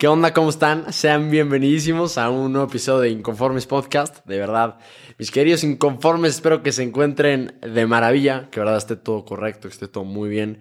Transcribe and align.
¿Qué 0.00 0.08
onda? 0.08 0.32
¿Cómo 0.32 0.48
están? 0.48 0.90
Sean 0.94 1.30
bienvenidísimos 1.30 2.16
a 2.16 2.30
un 2.30 2.54
nuevo 2.54 2.68
episodio 2.68 3.00
de 3.00 3.10
Inconformes 3.10 3.66
Podcast. 3.66 4.24
De 4.24 4.38
verdad, 4.38 4.78
mis 5.18 5.30
queridos 5.30 5.62
inconformes, 5.62 6.36
espero 6.36 6.62
que 6.62 6.72
se 6.72 6.82
encuentren 6.82 7.58
de 7.60 7.86
maravilla, 7.86 8.48
que 8.50 8.60
de 8.60 8.64
verdad 8.64 8.78
esté 8.78 8.96
todo 8.96 9.26
correcto, 9.26 9.68
que 9.68 9.74
esté 9.74 9.88
todo 9.88 10.04
muy 10.04 10.30
bien. 10.30 10.60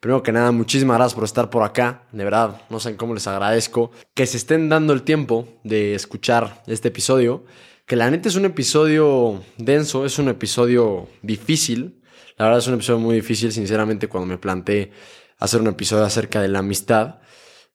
Primero 0.00 0.24
que 0.24 0.32
nada, 0.32 0.50
muchísimas 0.50 0.96
gracias 0.96 1.14
por 1.14 1.22
estar 1.22 1.48
por 1.48 1.62
acá. 1.62 2.08
De 2.10 2.24
verdad, 2.24 2.60
no 2.70 2.80
saben 2.80 2.96
cómo 2.96 3.14
les 3.14 3.24
agradezco 3.28 3.92
que 4.14 4.26
se 4.26 4.36
estén 4.36 4.68
dando 4.68 4.92
el 4.94 5.04
tiempo 5.04 5.46
de 5.62 5.94
escuchar 5.94 6.64
este 6.66 6.88
episodio. 6.88 7.44
Que 7.86 7.94
la 7.94 8.10
neta 8.10 8.28
es 8.28 8.34
un 8.34 8.46
episodio 8.46 9.44
denso, 9.58 10.04
es 10.04 10.18
un 10.18 10.28
episodio 10.28 11.06
difícil. 11.22 12.02
La 12.36 12.46
verdad 12.46 12.58
es 12.58 12.66
un 12.66 12.74
episodio 12.74 12.98
muy 12.98 13.14
difícil, 13.14 13.52
sinceramente, 13.52 14.08
cuando 14.08 14.26
me 14.26 14.38
planteé 14.38 14.90
hacer 15.38 15.60
un 15.60 15.68
episodio 15.68 16.02
acerca 16.02 16.42
de 16.42 16.48
la 16.48 16.58
amistad, 16.58 17.20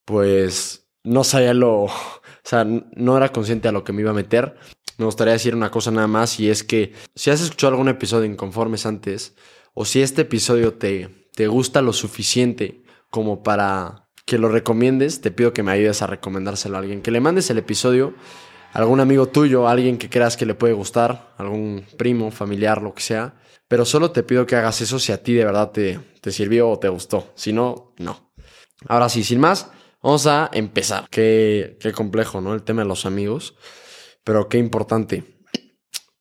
pues 0.03 0.86
no 1.07 1.23
sabía 1.23 1.53
lo, 1.53 1.83
o 1.83 1.91
sea, 2.43 2.65
no 2.65 3.17
era 3.17 3.29
consciente 3.29 3.67
a 3.67 3.71
lo 3.71 3.83
que 3.83 3.93
me 3.93 4.01
iba 4.01 4.11
a 4.11 4.15
meter. 4.15 4.55
Me 4.97 5.05
gustaría 5.05 5.33
decir 5.33 5.55
una 5.55 5.71
cosa 5.71 5.91
nada 5.91 6.07
más 6.07 6.39
y 6.39 6.49
es 6.49 6.63
que 6.63 6.93
si 7.15 7.29
has 7.29 7.41
escuchado 7.41 7.73
algún 7.73 7.87
episodio 7.87 8.23
de 8.23 8.29
Inconformes 8.29 8.85
antes 8.85 9.35
o 9.73 9.85
si 9.85 10.01
este 10.01 10.23
episodio 10.23 10.73
te, 10.73 11.29
te 11.35 11.47
gusta 11.47 11.81
lo 11.81 11.93
suficiente 11.93 12.83
como 13.09 13.43
para 13.43 14.07
que 14.25 14.37
lo 14.37 14.49
recomiendes, 14.49 15.21
te 15.21 15.31
pido 15.31 15.53
que 15.53 15.63
me 15.63 15.71
ayudes 15.71 16.01
a 16.01 16.07
recomendárselo 16.07 16.75
a 16.75 16.79
alguien, 16.79 17.01
que 17.01 17.11
le 17.11 17.21
mandes 17.21 17.49
el 17.49 17.59
episodio 17.59 18.13
a 18.73 18.79
algún 18.79 18.99
amigo 18.99 19.27
tuyo, 19.27 19.67
a 19.67 19.71
alguien 19.71 19.97
que 19.97 20.09
creas 20.09 20.35
que 20.35 20.45
le 20.45 20.55
puede 20.55 20.73
gustar, 20.73 21.33
algún 21.37 21.85
primo, 21.97 22.31
familiar, 22.31 22.81
lo 22.81 22.93
que 22.93 23.01
sea. 23.01 23.35
Pero 23.67 23.85
solo 23.85 24.11
te 24.11 24.23
pido 24.23 24.45
que 24.45 24.55
hagas 24.55 24.81
eso 24.81 24.99
si 24.99 25.11
a 25.11 25.23
ti 25.23 25.33
de 25.33 25.45
verdad 25.45 25.71
te, 25.71 25.99
te 26.21 26.31
sirvió 26.31 26.69
o 26.69 26.79
te 26.79 26.89
gustó. 26.89 27.31
Si 27.35 27.53
no, 27.53 27.93
no. 27.97 28.31
Ahora 28.87 29.09
sí, 29.09 29.23
sin 29.23 29.39
más, 29.39 29.69
Vamos 30.07 30.25
a 30.25 30.49
empezar. 30.53 31.09
Qué, 31.09 31.75
qué 31.81 31.91
complejo, 31.91 32.39
¿no? 32.39 32.53
El 32.53 32.63
tema 32.63 32.81
de 32.81 32.87
los 32.87 33.05
amigos. 33.05 33.55
Pero 34.23 34.47
qué 34.47 34.57
importante. 34.57 35.25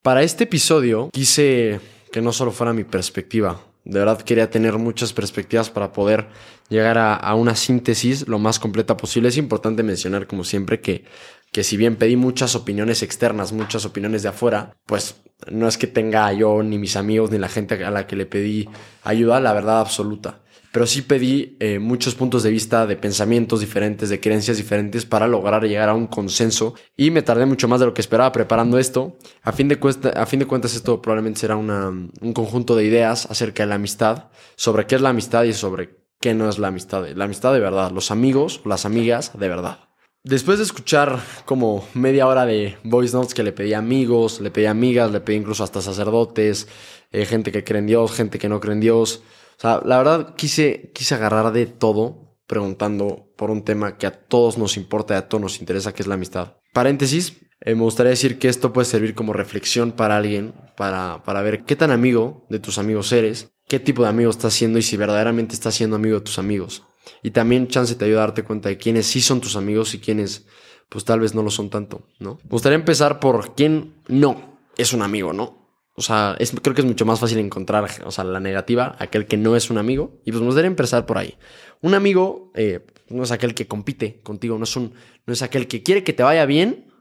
Para 0.02 0.24
este 0.24 0.42
episodio 0.42 1.08
quise 1.12 1.78
que 2.10 2.20
no 2.20 2.32
solo 2.32 2.50
fuera 2.50 2.72
mi 2.72 2.82
perspectiva. 2.82 3.60
De 3.84 4.00
verdad 4.00 4.20
quería 4.22 4.50
tener 4.50 4.76
muchas 4.78 5.12
perspectivas 5.12 5.70
para 5.70 5.92
poder 5.92 6.26
llegar 6.68 6.98
a, 6.98 7.14
a, 7.14 7.36
una 7.36 7.54
síntesis 7.54 8.26
lo 8.26 8.40
más 8.40 8.58
completa 8.58 8.96
posible. 8.96 9.28
Es 9.28 9.36
importante 9.36 9.84
mencionar, 9.84 10.26
como 10.26 10.42
siempre, 10.42 10.80
que, 10.80 11.04
que 11.52 11.62
si 11.62 11.76
bien 11.76 11.94
pedí 11.94 12.16
muchas 12.16 12.56
opiniones 12.56 13.04
externas, 13.04 13.52
muchas 13.52 13.84
opiniones 13.84 14.24
de 14.24 14.30
afuera, 14.30 14.76
pues 14.86 15.14
no 15.48 15.68
es 15.68 15.78
que 15.78 15.86
tenga 15.86 16.32
yo 16.32 16.60
ni 16.64 16.76
mis 16.76 16.96
amigos 16.96 17.30
ni 17.30 17.38
la 17.38 17.48
gente 17.48 17.84
a 17.84 17.92
la 17.92 18.08
que 18.08 18.16
le 18.16 18.26
pedí 18.26 18.68
ayuda, 19.04 19.38
la 19.38 19.52
verdad 19.52 19.78
absoluta 19.78 20.40
pero 20.76 20.86
sí 20.86 21.00
pedí 21.00 21.56
eh, 21.58 21.78
muchos 21.78 22.14
puntos 22.14 22.42
de 22.42 22.50
vista 22.50 22.86
de 22.86 22.96
pensamientos 22.96 23.60
diferentes, 23.60 24.10
de 24.10 24.20
creencias 24.20 24.58
diferentes 24.58 25.06
para 25.06 25.26
lograr 25.26 25.64
llegar 25.64 25.88
a 25.88 25.94
un 25.94 26.06
consenso 26.06 26.74
y 26.94 27.10
me 27.10 27.22
tardé 27.22 27.46
mucho 27.46 27.66
más 27.66 27.80
de 27.80 27.86
lo 27.86 27.94
que 27.94 28.02
esperaba 28.02 28.30
preparando 28.30 28.78
esto. 28.78 29.16
A 29.42 29.52
fin 29.52 29.68
de, 29.68 29.78
cuentas 29.78 30.74
esto 30.74 31.00
probablemente 31.00 31.40
será 31.40 31.56
un 31.56 32.12
conjunto 32.34 32.76
de 32.76 32.84
ideas 32.84 33.24
acerca 33.30 33.62
de 33.62 33.70
la 33.70 33.76
amistad, 33.76 34.24
sobre 34.56 34.86
qué 34.86 34.96
es 34.96 35.00
la 35.00 35.08
amistad 35.08 35.44
y 35.44 35.54
sobre 35.54 35.96
qué 36.20 36.34
no 36.34 36.46
es 36.46 36.58
la 36.58 36.68
amistad. 36.68 37.06
La 37.14 37.24
amistad 37.24 37.54
de 37.54 37.60
verdad, 37.60 37.90
los 37.90 38.10
amigos 38.10 38.60
las 38.66 38.84
amigas 38.84 39.32
de 39.32 39.48
verdad. 39.48 39.78
Después 40.24 40.58
de 40.58 40.64
escuchar 40.64 41.20
como 41.46 41.88
media 41.94 42.26
hora 42.26 42.44
de 42.44 42.76
voice 42.84 43.16
notes 43.16 43.32
que 43.32 43.42
le 43.42 43.52
pedí 43.52 43.72
a 43.72 43.78
amigos, 43.78 44.42
le 44.42 44.50
pedí 44.50 44.66
a 44.66 44.72
amigas, 44.72 45.10
le 45.10 45.20
pedí 45.20 45.36
incluso 45.36 45.64
hasta 45.64 45.80
sacerdotes, 45.80 46.68
eh, 47.12 47.24
gente 47.24 47.50
que 47.50 47.64
cree 47.64 47.78
en 47.78 47.86
Dios, 47.86 48.12
gente 48.12 48.38
que 48.38 48.50
no 48.50 48.60
cree 48.60 48.74
en 48.74 48.80
Dios, 48.80 49.22
o 49.56 49.60
sea, 49.60 49.80
la 49.84 49.98
verdad 49.98 50.34
quise, 50.34 50.90
quise 50.94 51.14
agarrar 51.14 51.52
de 51.52 51.66
todo 51.66 52.36
preguntando 52.46 53.32
por 53.36 53.50
un 53.50 53.64
tema 53.64 53.96
que 53.96 54.06
a 54.06 54.12
todos 54.12 54.58
nos 54.58 54.76
importa 54.76 55.14
y 55.14 55.16
a 55.16 55.28
todos 55.28 55.42
nos 55.42 55.60
interesa, 55.60 55.92
que 55.92 56.02
es 56.02 56.06
la 56.06 56.14
amistad. 56.14 56.54
Paréntesis, 56.72 57.38
eh, 57.60 57.74
me 57.74 57.82
gustaría 57.82 58.10
decir 58.10 58.38
que 58.38 58.48
esto 58.48 58.72
puede 58.72 58.84
servir 58.84 59.14
como 59.14 59.32
reflexión 59.32 59.92
para 59.92 60.16
alguien, 60.16 60.54
para, 60.76 61.22
para 61.24 61.42
ver 61.42 61.64
qué 61.64 61.74
tan 61.74 61.90
amigo 61.90 62.46
de 62.50 62.58
tus 62.58 62.78
amigos 62.78 63.10
eres, 63.12 63.50
qué 63.66 63.80
tipo 63.80 64.02
de 64.02 64.10
amigo 64.10 64.30
estás 64.30 64.54
siendo 64.54 64.78
y 64.78 64.82
si 64.82 64.96
verdaderamente 64.96 65.54
estás 65.54 65.74
siendo 65.74 65.96
amigo 65.96 66.16
de 66.16 66.24
tus 66.24 66.38
amigos. 66.38 66.84
Y 67.22 67.30
también 67.30 67.68
chance 67.68 67.94
te 67.94 68.04
ayuda 68.04 68.18
a 68.18 68.26
darte 68.26 68.44
cuenta 68.44 68.68
de 68.68 68.78
quiénes 68.78 69.06
sí 69.06 69.20
son 69.20 69.40
tus 69.40 69.56
amigos 69.56 69.94
y 69.94 70.00
quiénes 70.00 70.46
pues 70.88 71.04
tal 71.04 71.20
vez 71.20 71.34
no 71.34 71.42
lo 71.42 71.50
son 71.50 71.68
tanto, 71.70 72.06
¿no? 72.20 72.38
Me 72.44 72.50
gustaría 72.50 72.76
empezar 72.76 73.18
por 73.18 73.54
quién 73.54 73.94
no 74.06 74.60
es 74.76 74.92
un 74.92 75.02
amigo, 75.02 75.32
¿no? 75.32 75.65
O 75.96 76.02
sea, 76.02 76.36
creo 76.62 76.74
que 76.74 76.82
es 76.82 76.86
mucho 76.86 77.06
más 77.06 77.20
fácil 77.20 77.38
encontrar, 77.38 77.88
o 78.04 78.10
sea, 78.10 78.24
la 78.24 78.38
negativa, 78.38 78.96
aquel 78.98 79.26
que 79.26 79.38
no 79.38 79.56
es 79.56 79.70
un 79.70 79.78
amigo. 79.78 80.20
Y 80.24 80.30
pues 80.30 80.40
me 80.40 80.46
gustaría 80.46 80.68
empezar 80.68 81.06
por 81.06 81.16
ahí. 81.16 81.36
Un 81.80 81.94
amigo 81.94 82.52
eh, 82.54 82.84
no 83.08 83.22
es 83.22 83.30
aquel 83.30 83.54
que 83.54 83.66
compite 83.66 84.20
contigo, 84.22 84.58
no 84.58 84.64
es, 84.64 84.76
un, 84.76 84.92
no 85.26 85.32
es 85.32 85.42
aquel 85.42 85.68
que 85.68 85.82
quiere 85.82 86.04
que 86.04 86.12
te 86.12 86.22
vaya 86.22 86.44
bien, 86.44 86.92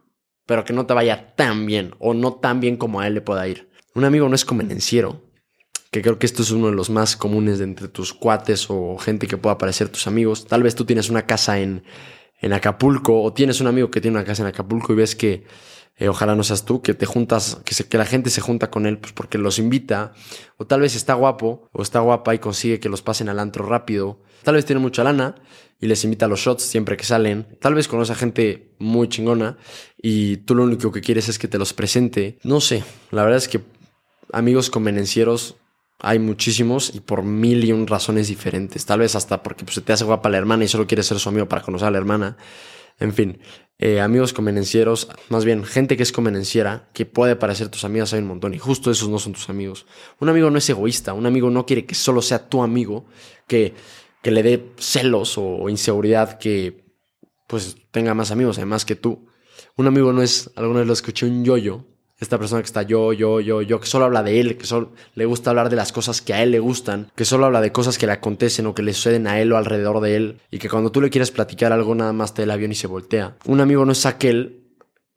pero 0.45 0.63
que 0.63 0.73
no 0.73 0.85
te 0.85 0.93
vaya 0.93 1.35
tan 1.35 1.65
bien 1.65 1.93
o 1.99 2.13
no 2.13 2.35
tan 2.35 2.59
bien 2.59 2.77
como 2.77 3.01
a 3.01 3.07
él 3.07 3.15
le 3.15 3.21
pueda 3.21 3.47
ir. 3.47 3.69
Un 3.95 4.05
amigo 4.05 4.29
no 4.29 4.35
es 4.35 4.45
convenenciero, 4.45 5.21
que 5.91 6.01
creo 6.01 6.19
que 6.19 6.25
esto 6.25 6.43
es 6.43 6.51
uno 6.51 6.67
de 6.67 6.73
los 6.73 6.89
más 6.89 7.17
comunes 7.17 7.57
de 7.57 7.65
entre 7.65 7.87
tus 7.87 8.13
cuates 8.13 8.67
o 8.69 8.97
gente 8.97 9.27
que 9.27 9.37
pueda 9.37 9.57
parecer 9.57 9.89
tus 9.89 10.07
amigos. 10.07 10.45
Tal 10.45 10.63
vez 10.63 10.75
tú 10.75 10.85
tienes 10.85 11.09
una 11.09 11.25
casa 11.25 11.59
en, 11.59 11.83
en 12.39 12.53
Acapulco 12.53 13.21
o 13.21 13.33
tienes 13.33 13.59
un 13.61 13.67
amigo 13.67 13.89
que 13.89 14.01
tiene 14.01 14.17
una 14.17 14.25
casa 14.25 14.43
en 14.43 14.47
Acapulco 14.47 14.93
y 14.93 14.95
ves 14.95 15.15
que 15.15 15.45
eh, 15.97 16.09
ojalá 16.09 16.35
no 16.35 16.43
seas 16.43 16.65
tú, 16.65 16.81
que 16.81 16.93
te 16.93 17.05
juntas, 17.05 17.59
que, 17.63 17.73
se, 17.73 17.87
que 17.87 17.97
la 17.97 18.05
gente 18.05 18.29
se 18.29 18.41
junta 18.41 18.69
con 18.69 18.85
él 18.85 18.97
pues 18.97 19.13
porque 19.13 19.37
los 19.37 19.59
invita, 19.59 20.13
o 20.57 20.65
tal 20.65 20.81
vez 20.81 20.95
está 20.95 21.13
guapo 21.13 21.69
o 21.71 21.81
está 21.81 21.99
guapa 21.99 22.35
y 22.35 22.39
consigue 22.39 22.79
que 22.79 22.89
los 22.89 23.01
pasen 23.01 23.29
al 23.29 23.39
antro 23.39 23.65
rápido, 23.65 24.21
tal 24.43 24.55
vez 24.55 24.65
tiene 24.65 24.81
mucha 24.81 25.03
lana 25.03 25.35
y 25.79 25.87
les 25.87 26.03
invita 26.03 26.25
a 26.25 26.29
los 26.29 26.39
shots 26.39 26.63
siempre 26.63 26.97
que 26.97 27.05
salen, 27.05 27.57
tal 27.59 27.73
vez 27.73 27.87
conoce 27.87 28.11
a 28.11 28.15
gente 28.15 28.75
muy 28.79 29.07
chingona 29.07 29.57
y 29.97 30.37
tú 30.37 30.55
lo 30.55 30.63
único 30.63 30.91
que 30.91 31.01
quieres 31.01 31.29
es 31.29 31.39
que 31.39 31.47
te 31.47 31.57
los 31.57 31.73
presente, 31.73 32.39
no 32.43 32.61
sé, 32.61 32.83
la 33.11 33.23
verdad 33.23 33.37
es 33.37 33.47
que 33.47 33.61
amigos 34.31 34.69
convenencieros 34.69 35.55
hay 35.99 36.19
muchísimos 36.19 36.93
y 36.93 36.99
por 36.99 37.23
mil 37.23 37.63
y 37.63 37.71
un 37.71 37.87
razones 37.87 38.27
diferentes. 38.27 38.85
Tal 38.85 38.99
vez 38.99 39.15
hasta 39.15 39.41
porque 39.41 39.63
pues, 39.63 39.75
se 39.75 39.81
te 39.81 39.93
hace 39.93 40.03
guapa 40.03 40.29
la 40.29 40.37
hermana 40.37 40.65
y 40.65 40.67
solo 40.67 40.87
quieres 40.87 41.05
ser 41.07 41.19
su 41.19 41.29
amigo 41.29 41.47
para 41.47 41.61
conocer 41.61 41.87
a 41.87 41.91
la 41.91 41.97
hermana. 41.97 42.37
En 42.99 43.13
fin, 43.13 43.39
eh, 43.77 43.99
amigos 43.99 44.31
convenencieros, 44.31 45.09
más 45.29 45.43
bien 45.43 45.65
gente 45.65 45.97
que 45.97 46.03
es 46.03 46.11
convenenciera, 46.11 46.89
que 46.93 47.05
puede 47.05 47.35
parecer 47.35 47.67
tus 47.69 47.83
amigas, 47.83 48.13
hay 48.13 48.19
un 48.19 48.27
montón, 48.27 48.53
y 48.53 48.59
justo 48.59 48.89
esos 48.89 49.09
no 49.09 49.19
son 49.19 49.33
tus 49.33 49.49
amigos. 49.49 49.85
Un 50.19 50.29
amigo 50.29 50.49
no 50.49 50.57
es 50.57 50.69
egoísta, 50.69 51.13
un 51.13 51.25
amigo 51.25 51.49
no 51.49 51.65
quiere 51.65 51.85
que 51.85 51.95
solo 51.95 52.21
sea 52.21 52.47
tu 52.47 52.63
amigo, 52.63 53.05
que, 53.47 53.73
que 54.21 54.31
le 54.31 54.43
dé 54.43 54.71
celos 54.77 55.37
o 55.37 55.69
inseguridad, 55.69 56.37
que 56.39 56.85
pues 57.47 57.77
tenga 57.91 58.13
más 58.13 58.31
amigos 58.31 58.57
además 58.57 58.85
que 58.85 58.95
tú. 58.95 59.27
Un 59.75 59.87
amigo 59.87 60.13
no 60.13 60.21
es, 60.21 60.51
alguna 60.55 60.79
vez 60.79 60.87
lo 60.87 60.93
escuché, 60.93 61.25
un 61.25 61.43
yoyo, 61.43 61.85
esta 62.19 62.37
persona 62.37 62.61
que 62.61 62.67
está 62.67 62.83
yo, 62.83 63.11
yo, 63.13 63.41
yo, 63.41 63.61
yo, 63.61 63.79
que 63.79 63.87
solo 63.87 64.05
habla 64.05 64.23
de 64.23 64.39
él, 64.39 64.57
que 64.57 64.65
solo 64.65 64.93
le 65.15 65.25
gusta 65.25 65.49
hablar 65.49 65.69
de 65.69 65.75
las 65.75 65.91
cosas 65.91 66.21
que 66.21 66.33
a 66.33 66.41
él 66.41 66.51
le 66.51 66.59
gustan, 66.59 67.11
que 67.15 67.25
solo 67.25 67.45
habla 67.45 67.61
de 67.61 67.71
cosas 67.71 67.97
que 67.97 68.05
le 68.05 68.13
acontecen 68.13 68.65
o 68.67 68.73
que 68.73 68.83
le 68.83 68.93
suceden 68.93 69.27
a 69.27 69.39
él 69.39 69.51
o 69.51 69.57
alrededor 69.57 69.99
de 69.99 70.15
él, 70.15 70.41
y 70.49 70.59
que 70.59 70.69
cuando 70.69 70.91
tú 70.91 71.01
le 71.01 71.09
quieres 71.09 71.31
platicar 71.31 71.73
algo 71.73 71.93
nada 71.93 72.13
más 72.13 72.33
te 72.33 72.41
da 72.41 72.45
el 72.45 72.51
avión 72.51 72.71
y 72.71 72.75
se 72.75 72.87
voltea. 72.87 73.35
Un 73.45 73.59
amigo 73.59 73.85
no 73.85 73.91
es 73.91 74.05
aquel 74.05 74.65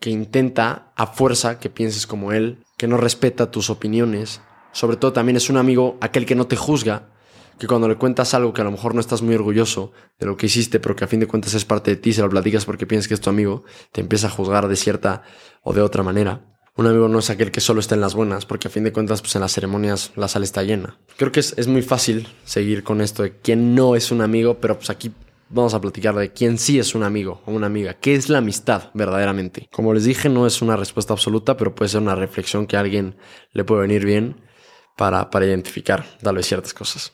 que 0.00 0.10
intenta 0.10 0.92
a 0.96 1.06
fuerza 1.06 1.58
que 1.58 1.70
pienses 1.70 2.06
como 2.06 2.32
él, 2.32 2.64
que 2.76 2.88
no 2.88 2.96
respeta 2.96 3.50
tus 3.50 3.70
opiniones. 3.70 4.40
Sobre 4.72 4.96
todo 4.96 5.12
también 5.12 5.36
es 5.36 5.50
un 5.50 5.56
amigo 5.56 5.98
aquel 6.00 6.26
que 6.26 6.34
no 6.34 6.46
te 6.46 6.56
juzga, 6.56 7.10
que 7.58 7.66
cuando 7.66 7.88
le 7.88 7.96
cuentas 7.96 8.34
algo 8.34 8.52
que 8.52 8.60
a 8.60 8.64
lo 8.64 8.70
mejor 8.70 8.94
no 8.94 9.00
estás 9.00 9.22
muy 9.22 9.34
orgulloso 9.34 9.92
de 10.18 10.26
lo 10.26 10.36
que 10.36 10.46
hiciste, 10.46 10.78
pero 10.78 10.94
que 10.94 11.04
a 11.04 11.08
fin 11.08 11.20
de 11.20 11.26
cuentas 11.26 11.54
es 11.54 11.64
parte 11.64 11.92
de 11.92 11.96
ti, 11.96 12.12
se 12.12 12.22
lo 12.22 12.30
platicas 12.30 12.64
porque 12.64 12.86
piensas 12.86 13.08
que 13.08 13.14
es 13.14 13.20
tu 13.20 13.30
amigo, 13.30 13.64
te 13.90 14.00
empieza 14.00 14.28
a 14.28 14.30
juzgar 14.30 14.68
de 14.68 14.76
cierta 14.76 15.22
o 15.62 15.72
de 15.72 15.82
otra 15.82 16.04
manera. 16.04 16.57
Un 16.78 16.86
amigo 16.86 17.08
no 17.08 17.18
es 17.18 17.28
aquel 17.28 17.50
que 17.50 17.60
solo 17.60 17.80
está 17.80 17.96
en 17.96 18.00
las 18.00 18.14
buenas, 18.14 18.46
porque 18.46 18.68
a 18.68 18.70
fin 18.70 18.84
de 18.84 18.92
cuentas, 18.92 19.20
pues 19.20 19.34
en 19.34 19.40
las 19.40 19.50
ceremonias 19.50 20.12
la 20.14 20.28
sala 20.28 20.44
está 20.44 20.62
llena. 20.62 20.96
Creo 21.16 21.32
que 21.32 21.40
es, 21.40 21.66
muy 21.66 21.82
fácil 21.82 22.28
seguir 22.44 22.84
con 22.84 23.00
esto 23.00 23.24
de 23.24 23.36
quién 23.36 23.74
no 23.74 23.96
es 23.96 24.12
un 24.12 24.20
amigo, 24.20 24.60
pero 24.60 24.76
pues 24.76 24.88
aquí 24.88 25.10
vamos 25.48 25.74
a 25.74 25.80
platicar 25.80 26.14
de 26.14 26.32
quién 26.32 26.56
sí 26.56 26.78
es 26.78 26.94
un 26.94 27.02
amigo 27.02 27.42
o 27.46 27.50
una 27.50 27.66
amiga. 27.66 27.94
¿Qué 27.94 28.14
es 28.14 28.28
la 28.28 28.38
amistad 28.38 28.90
verdaderamente? 28.94 29.68
Como 29.72 29.92
les 29.92 30.04
dije, 30.04 30.28
no 30.28 30.46
es 30.46 30.62
una 30.62 30.76
respuesta 30.76 31.12
absoluta, 31.12 31.56
pero 31.56 31.74
puede 31.74 31.88
ser 31.88 32.00
una 32.00 32.14
reflexión 32.14 32.68
que 32.68 32.76
a 32.76 32.80
alguien 32.80 33.16
le 33.50 33.64
puede 33.64 33.80
venir 33.80 34.04
bien 34.04 34.36
para, 34.96 35.30
para 35.30 35.46
identificar 35.46 36.06
tal 36.22 36.36
vez 36.36 36.46
ciertas 36.46 36.74
cosas. 36.74 37.12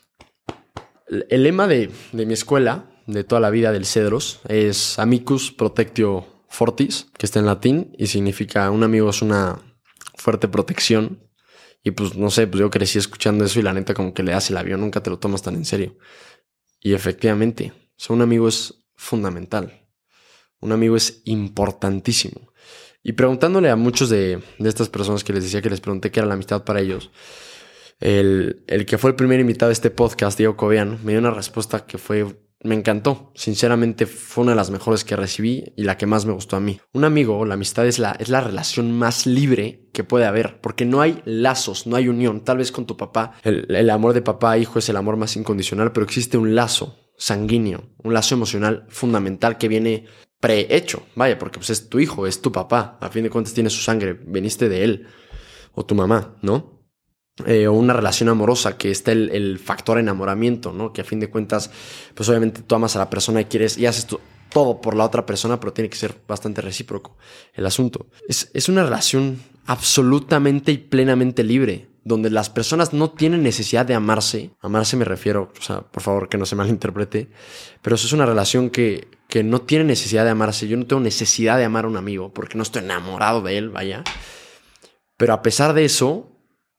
El, 1.09 1.43
lema 1.43 1.67
de, 1.67 1.91
de 2.13 2.27
mi 2.27 2.35
escuela, 2.35 2.91
de 3.07 3.25
toda 3.25 3.41
la 3.41 3.49
vida 3.49 3.73
del 3.73 3.87
Cedros, 3.87 4.41
es 4.47 4.99
Amicus 4.99 5.53
Protectio 5.53 6.34
fortis, 6.55 7.09
que 7.19 7.27
está 7.27 7.41
en 7.41 7.47
latín 7.47 7.95
y 7.99 8.07
significa 8.07 8.71
un 8.71 8.85
amigo 8.85 9.11
es 9.11 9.23
una 9.23 9.61
fuerte 10.17 10.49
protección. 10.49 11.21
Y 11.83 11.91
pues 11.91 12.17
no 12.17 12.31
sé, 12.31 12.47
pues 12.47 12.61
yo 12.61 12.71
crecí 12.71 12.99
escuchando 12.99 13.45
eso 13.45 13.59
y 13.59 13.63
la 13.63 13.75
neta 13.75 13.93
como 13.93 14.15
que 14.15 14.23
le 14.23 14.33
hace 14.33 14.53
el 14.53 14.57
avión, 14.57 14.81
nunca 14.81 15.03
te 15.03 15.11
lo 15.11 15.19
tomas 15.19 15.43
tan 15.43 15.55
en 15.57 15.67
serio. 15.67 15.99
Y 16.81 16.95
efectivamente, 16.95 17.73
un 18.09 18.23
amigo 18.23 18.49
es 18.49 18.85
fundamental. 18.95 19.87
Un 20.61 20.73
amigo 20.73 20.97
es 20.97 21.21
importantísimo. 21.25 22.53
Y 23.03 23.13
preguntándole 23.13 23.69
a 23.69 23.77
muchos 23.77 24.09
de, 24.09 24.41
estas 24.61 24.89
personas 24.89 25.25
que 25.25 25.35
les 25.35 25.45
decía 25.45 25.61
que 25.61 25.69
les 25.69 25.81
pregunté 25.81 26.11
qué 26.11 26.21
era 26.21 26.27
la 26.27 26.35
amistad 26.35 26.65
para 26.65 26.81
ellos, 26.81 27.11
el, 28.01 28.65
el 28.67 28.87
que 28.87 28.97
fue 28.97 29.11
el 29.11 29.17
primer 29.17 29.41
invitado 29.41 29.69
a 29.69 29.73
este 29.75 29.91
podcast, 29.91 30.39
Diego 30.39 30.57
Cobian, 30.57 31.05
me 31.05 31.13
dio 31.13 31.19
una 31.19 31.31
respuesta 31.31 31.85
que 31.85 31.99
fue 31.99 32.25
me 32.65 32.75
encantó. 32.75 33.31
Sinceramente 33.35 34.07
fue 34.07 34.43
una 34.43 34.53
de 34.53 34.57
las 34.57 34.71
mejores 34.71 35.05
que 35.05 35.15
recibí 35.15 35.73
y 35.77 35.85
la 35.85 35.97
que 35.97 36.07
más 36.07 36.27
me 36.27 36.33
gustó 36.33 36.57
a 36.57 36.61
mí. 36.61 36.81
Un 36.93 37.05
amigo, 37.05 37.45
la 37.45 37.55
amistad 37.55 37.87
es 37.87 37.99
la, 37.99 38.13
es 38.13 38.29
la 38.29 38.41
relación 38.41 38.91
más 38.91 39.27
libre 39.27 39.89
que 39.93 40.03
puede 40.03 40.25
haber, 40.25 40.61
porque 40.61 40.85
no 40.85 41.01
hay 41.01 41.23
lazos, 41.25 41.87
no 41.87 41.97
hay 41.97 42.09
unión. 42.09 42.43
Tal 42.43 42.59
vez 42.59 42.73
con 42.73 42.87
tu 42.87 42.97
papá, 42.97 43.35
el, 43.45 43.67
el 43.69 43.91
amor 43.91 44.15
de 44.15 44.23
papá 44.23 44.53
a 44.53 44.59
hijo 44.59 44.79
es 44.79 44.89
el 44.89 44.97
amor 44.97 45.17
más 45.17 45.37
incondicional, 45.37 45.93
pero 45.93 46.05
existe 46.05 46.39
un 46.39 46.55
lazo 46.55 46.99
sanguíneo, 47.17 47.91
un 48.03 48.15
lazo 48.15 48.35
emocional 48.35 48.87
fundamental 48.89 49.59
que 49.59 49.69
viene 49.69 50.07
prehecho. 50.41 51.07
Vaya, 51.15 51.39
porque 51.39 51.59
pues 51.59 51.71
es 51.71 51.89
tu 51.89 52.01
hijo, 52.01 52.27
es 52.27 52.41
tu 52.43 52.51
papá. 52.51 52.99
A 53.01 53.09
fin 53.11 53.23
de 53.23 53.31
cuentas 53.31 53.55
tiene 53.55 53.71
su 53.71 53.83
sangre, 53.83 54.19
veniste 54.27 54.69
de 54.69 54.85
él 54.85 55.07
o 55.75 55.85
tu 55.85 55.95
mamá, 55.95 56.37
¿no? 56.43 56.74
Eh, 57.47 57.67
o 57.67 57.73
una 57.73 57.93
relación 57.93 58.29
amorosa, 58.29 58.79
que 58.79 58.93
está 58.93 59.11
el, 59.11 59.59
factor 59.59 59.99
enamoramiento, 59.99 60.73
¿no? 60.73 60.93
Que 60.93 61.01
a 61.01 61.05
fin 61.05 61.19
de 61.19 61.29
cuentas, 61.29 61.69
pues 62.15 62.29
obviamente 62.29 62.63
tú 62.63 62.77
amas 62.77 62.95
a 62.95 63.01
la 63.01 63.11
persona 63.11 63.41
y 63.41 63.47
quieres 63.47 63.77
y 63.77 63.87
haces 63.87 64.07
todo 64.51 64.81
por 64.81 64.95
la 64.95 65.05
otra 65.05 65.27
persona, 65.27 65.59
pero 65.59 65.73
tiene 65.73 65.91
que 65.91 65.97
ser 65.97 66.15
bastante 66.29 66.61
recíproco 66.61 67.17
el 67.55 67.67
asunto. 67.67 68.07
Es, 68.29 68.53
es 68.55 68.69
una 68.69 68.85
relación 68.85 69.43
absolutamente 69.67 70.71
y 70.71 70.79
plenamente 70.79 71.43
libre, 71.43 71.89
donde 72.05 72.31
las 72.31 72.51
personas 72.51 72.93
no 72.93 73.11
tienen 73.11 73.43
necesidad 73.43 73.85
de 73.85 73.95
amarse. 73.95 74.53
Amarse 74.61 74.97
me 74.97 75.05
refiero, 75.05 75.51
o 75.59 75.63
sea, 75.63 75.81
por 75.81 76.05
favor 76.05 76.29
que 76.29 76.39
no 76.39 76.47
se 76.47 76.55
malinterprete, 76.57 77.31
pero 77.83 77.97
eso 77.97 78.07
es 78.07 78.13
una 78.13 78.27
relación 78.27 78.71
que, 78.71 79.09
que 79.29 79.43
no 79.43 79.63
tiene 79.63 79.83
necesidad 79.83 80.23
de 80.23 80.31
amarse. 80.31 80.69
Yo 80.69 80.77
no 80.77 80.87
tengo 80.87 81.03
necesidad 81.03 81.59
de 81.59 81.65
amar 81.65 81.85
a 81.85 81.89
un 81.89 81.97
amigo 81.97 82.33
porque 82.33 82.57
no 82.57 82.63
estoy 82.63 82.85
enamorado 82.85 83.43
de 83.43 83.59
él, 83.59 83.71
vaya. 83.71 84.05
Pero 85.17 85.33
a 85.33 85.43
pesar 85.43 85.75
de 85.75 85.85
eso, 85.85 86.34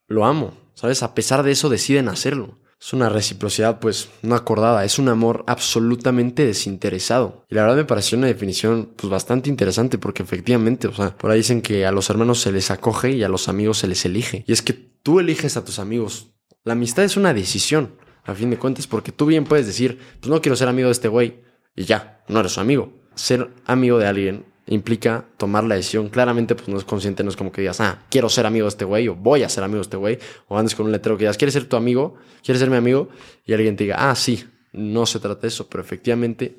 lo 0.07 0.25
amo, 0.25 0.53
¿sabes? 0.73 1.03
A 1.03 1.13
pesar 1.13 1.43
de 1.43 1.51
eso 1.51 1.69
deciden 1.69 2.09
hacerlo. 2.09 2.59
Es 2.79 2.93
una 2.93 3.09
reciprocidad 3.09 3.79
pues 3.79 4.09
no 4.21 4.35
acordada, 4.35 4.83
es 4.83 4.99
un 4.99 5.09
amor 5.09 5.43
absolutamente 5.47 6.45
desinteresado. 6.45 7.45
Y 7.49 7.55
la 7.55 7.61
verdad 7.61 7.77
me 7.77 7.85
pareció 7.85 8.17
una 8.17 8.27
definición 8.27 8.93
pues 8.95 9.09
bastante 9.09 9.49
interesante 9.49 9.97
porque 9.97 10.23
efectivamente, 10.23 10.87
o 10.87 10.93
sea, 10.93 11.15
por 11.15 11.31
ahí 11.31 11.37
dicen 11.37 11.61
que 11.61 11.85
a 11.85 11.91
los 11.91 12.09
hermanos 12.09 12.41
se 12.41 12.51
les 12.51 12.69
acoge 12.71 13.11
y 13.11 13.23
a 13.23 13.29
los 13.29 13.47
amigos 13.47 13.79
se 13.79 13.87
les 13.87 14.05
elige. 14.05 14.43
Y 14.45 14.53
es 14.53 14.61
que 14.61 14.73
tú 14.73 15.19
eliges 15.19 15.57
a 15.57 15.63
tus 15.63 15.79
amigos. 15.79 16.31
La 16.63 16.73
amistad 16.73 17.05
es 17.05 17.17
una 17.17 17.33
decisión, 17.33 17.95
a 18.23 18.35
fin 18.35 18.49
de 18.49 18.57
cuentas, 18.57 18.87
porque 18.87 19.11
tú 19.11 19.25
bien 19.25 19.45
puedes 19.45 19.65
decir, 19.65 19.99
pues 20.19 20.29
no 20.29 20.41
quiero 20.41 20.55
ser 20.55 20.67
amigo 20.67 20.87
de 20.87 20.93
este 20.93 21.07
güey 21.07 21.43
y 21.75 21.85
ya, 21.85 22.23
no 22.27 22.39
eres 22.39 22.51
su 22.51 22.59
amigo. 22.59 22.93
Ser 23.15 23.49
amigo 23.65 23.97
de 23.97 24.07
alguien 24.07 24.45
implica 24.67 25.25
tomar 25.37 25.63
la 25.63 25.75
decisión. 25.75 26.09
Claramente, 26.09 26.55
pues 26.55 26.67
no 26.67 26.77
es 26.77 26.83
consciente, 26.83 27.23
no 27.23 27.29
es 27.29 27.35
como 27.35 27.51
que 27.51 27.61
digas, 27.61 27.79
ah, 27.81 28.03
quiero 28.09 28.29
ser 28.29 28.45
amigo 28.45 28.65
de 28.65 28.69
este 28.69 28.85
güey 28.85 29.07
o 29.07 29.15
voy 29.15 29.43
a 29.43 29.49
ser 29.49 29.63
amigo 29.63 29.77
de 29.77 29.83
este 29.83 29.97
güey. 29.97 30.19
O 30.47 30.57
andes 30.57 30.75
con 30.75 30.85
un 30.85 30.91
letrero 30.91 31.17
que 31.17 31.23
digas, 31.23 31.37
¿quieres 31.37 31.53
ser 31.53 31.65
tu 31.65 31.75
amigo? 31.75 32.15
¿Quieres 32.43 32.59
ser 32.59 32.69
mi 32.69 32.77
amigo? 32.77 33.09
Y 33.45 33.53
alguien 33.53 33.75
te 33.75 33.83
diga, 33.83 34.09
ah, 34.09 34.15
sí, 34.15 34.45
no 34.73 35.05
se 35.05 35.19
trata 35.19 35.41
de 35.41 35.47
eso, 35.49 35.67
pero 35.69 35.83
efectivamente 35.83 36.57